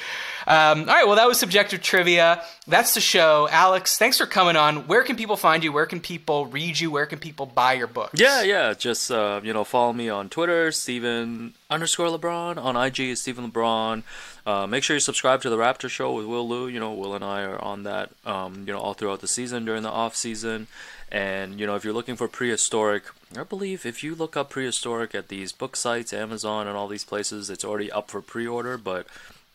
[0.47, 2.43] Um, all right, well, that was subjective trivia.
[2.67, 3.47] That's the show.
[3.51, 4.87] Alex, thanks for coming on.
[4.87, 5.71] Where can people find you?
[5.71, 6.91] Where can people read you?
[6.91, 8.19] Where can people buy your books?
[8.19, 8.73] Yeah, yeah.
[8.75, 12.57] Just uh, you know, follow me on Twitter, Steven underscore LeBron.
[12.57, 14.03] On IG is Steven LeBron.
[14.45, 16.67] Uh, make sure you subscribe to the Raptor Show with Will Lou.
[16.67, 18.11] You know, Will and I are on that.
[18.25, 20.67] Um, you know, all throughout the season during the off season.
[21.11, 23.03] And you know, if you're looking for prehistoric,
[23.37, 27.05] I believe if you look up prehistoric at these book sites, Amazon, and all these
[27.05, 28.77] places, it's already up for pre-order.
[28.77, 29.07] But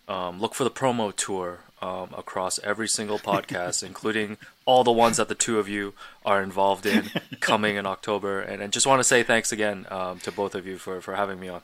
[0.08, 5.16] um, look for the promo tour um, across every single podcast, including all the ones
[5.16, 7.10] that the two of you are involved in,
[7.40, 8.40] coming in October.
[8.40, 11.14] And, and just want to say thanks again um, to both of you for, for
[11.14, 11.62] having me on.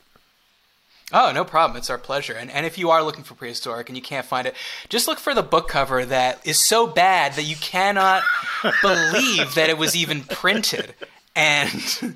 [1.13, 1.77] Oh, no problem.
[1.77, 2.33] It's our pleasure.
[2.33, 4.55] And, and if you are looking for prehistoric and you can't find it,
[4.89, 8.23] just look for the book cover that is so bad that you cannot
[8.81, 10.93] believe that it was even printed.
[11.33, 11.71] And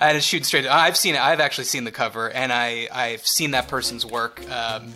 [0.00, 0.66] I just shoot straight.
[0.66, 1.20] I've seen it.
[1.20, 4.40] I've actually seen the cover, and I I've seen that person's work.
[4.50, 4.92] Um,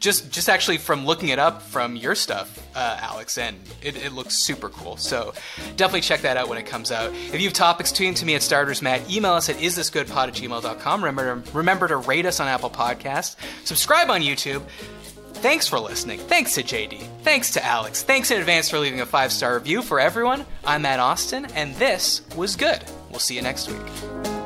[0.00, 4.12] just just actually from looking it up from your stuff, uh, Alex, and it, it
[4.12, 4.96] looks super cool.
[4.96, 5.34] So
[5.76, 7.12] definitely check that out when it comes out.
[7.12, 9.10] If you have topics, tweet to me at startersmat.
[9.10, 11.04] Email us at isthisgoodpod at gmail.com.
[11.04, 13.36] Remember to, remember to rate us on Apple Podcasts.
[13.64, 14.62] Subscribe on YouTube.
[15.34, 16.18] Thanks for listening.
[16.18, 17.06] Thanks to JD.
[17.22, 18.02] Thanks to Alex.
[18.02, 20.44] Thanks in advance for leaving a five star review for everyone.
[20.64, 22.82] I'm Matt Osten, and this was good.
[23.10, 24.37] We'll see you next week.